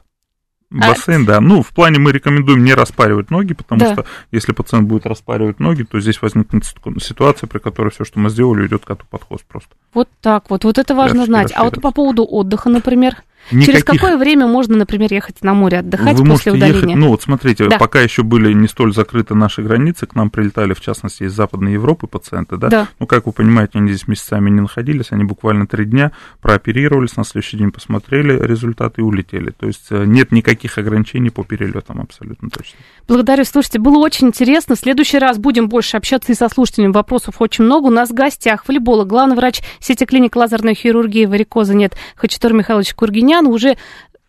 А- 0.72 0.88
Бассейн, 0.88 1.24
да. 1.24 1.40
Ну, 1.40 1.62
в 1.62 1.68
плане 1.68 1.98
мы 2.00 2.10
рекомендуем 2.12 2.64
не 2.64 2.74
распаривать 2.74 3.30
ноги, 3.30 3.54
потому 3.54 3.80
Да. 3.80 3.92
что 3.92 4.04
если 4.32 4.52
пациент 4.52 4.88
будет 4.88 5.06
распаривать 5.06 5.60
ноги, 5.60 5.84
то 5.84 6.00
здесь 6.00 6.20
возникнет 6.20 6.64
ситу- 6.64 6.98
ситуация, 7.00 7.46
при 7.46 7.58
которой 7.58 7.90
все, 7.90 8.04
что 8.04 8.18
мы 8.18 8.30
сделали, 8.30 8.62
уйдет 8.62 8.84
коту 8.84 9.04
под 9.08 9.22
хвост 9.24 9.44
просто. 9.46 9.70
Вот 9.94 10.08
так 10.20 10.50
вот, 10.50 10.64
вот 10.64 10.78
это 10.78 10.94
важно 10.94 11.24
знать. 11.24 11.52
А 11.54 11.64
вот 11.64 11.80
по 11.80 11.92
поводу 11.92 12.26
отдыха, 12.28 12.68
например, 12.68 13.16
через 13.50 13.68
Никаких- 13.68 13.84
какое 14.00 14.16
время 14.16 14.46
можно, 14.46 14.76
например, 14.76 15.12
ехать 15.12 15.42
на 15.42 15.54
море 15.54 15.78
отдыхать 15.78 16.18
Вы 16.18 16.26
после 16.26 16.52
удаления? 16.52 16.80
ехать, 16.80 16.94
ну 16.96 17.08
вот 17.08 17.22
смотрите, 17.22 17.68
Да. 17.68 17.78
пока 17.78 18.00
еще 18.00 18.22
были 18.22 18.52
не 18.52 18.68
столь 18.68 18.92
закрыты 18.94 19.34
наши 19.34 19.62
границы, 19.62 20.06
к 20.06 20.14
нам 20.14 20.30
прилетали, 20.30 20.74
в 20.74 20.80
частности, 20.80 21.24
из 21.24 21.32
Западной 21.32 21.72
Европы 21.74 22.06
пациенты, 22.06 22.56
да? 22.56 22.68
Да. 22.68 22.88
Ну, 22.98 23.06
как 23.06 23.26
вы 23.26 23.32
понимаете, 23.32 23.78
они 23.78 23.90
здесь 23.92 24.08
месяцами 24.08 24.50
не 24.50 24.60
находились, 24.60 25.06
они 25.10 25.24
буквально 25.24 25.66
три 25.66 25.84
дня 25.84 26.12
прооперировались, 26.40 27.16
на 27.16 27.24
следующий 27.24 27.56
день 27.56 27.70
посмотрели 27.72 28.38
результаты 28.40 29.00
и 29.00 29.04
улетели. 29.04 29.50
То 29.50 29.66
есть 29.66 29.86
э, 29.90 30.04
нет 30.06 30.32
никаких 30.32 30.78
ограничений 30.78 31.30
по 31.30 31.44
перелетам 31.44 32.00
абсолютно 32.00 32.50
точно. 32.50 32.78
Благодарю. 33.08 33.44
Слушайте, 33.44 33.78
было 33.78 33.98
очень 33.98 34.28
интересно. 34.28 34.74
В 34.76 34.78
следующий 34.78 35.18
раз 35.18 35.38
будем 35.38 35.68
больше 35.68 35.96
общаться 35.96 36.32
и 36.32 36.34
со 36.34 36.48
слушателями. 36.48 36.92
Вопросов 36.92 37.36
очень 37.40 37.64
много. 37.64 37.86
У 37.86 37.90
нас 37.90 38.10
в 38.10 38.14
гостях 38.14 38.64
фолиболог, 38.64 39.06
главный 39.08 39.36
врач 39.36 39.60
сети 39.80 40.04
клиник 40.04 40.36
лазерной 40.36 40.74
хирургии 40.74 41.24
варикоза 41.26 41.74
нет 41.74 41.94
Хачатур 42.16 42.52
Михайлович 42.52 42.94
Кургинян. 43.36 43.46
Уже 43.46 43.76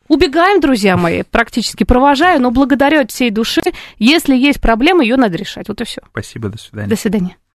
убегаем, 0.07 0.59
друзья 0.59 0.97
мои, 0.97 1.23
практически 1.23 1.83
провожаю, 1.83 2.41
но 2.41 2.51
благодарю 2.51 3.01
от 3.01 3.11
всей 3.11 3.29
души. 3.29 3.61
Если 3.99 4.35
есть 4.35 4.61
проблема, 4.61 5.03
ее 5.03 5.17
надо 5.17 5.37
решать. 5.37 5.67
Вот 5.67 5.81
и 5.81 5.85
все. 5.85 6.01
Спасибо, 6.11 6.49
до 6.49 6.57
свидания. 6.57 6.89
До 6.89 6.95
свидания. 6.95 7.37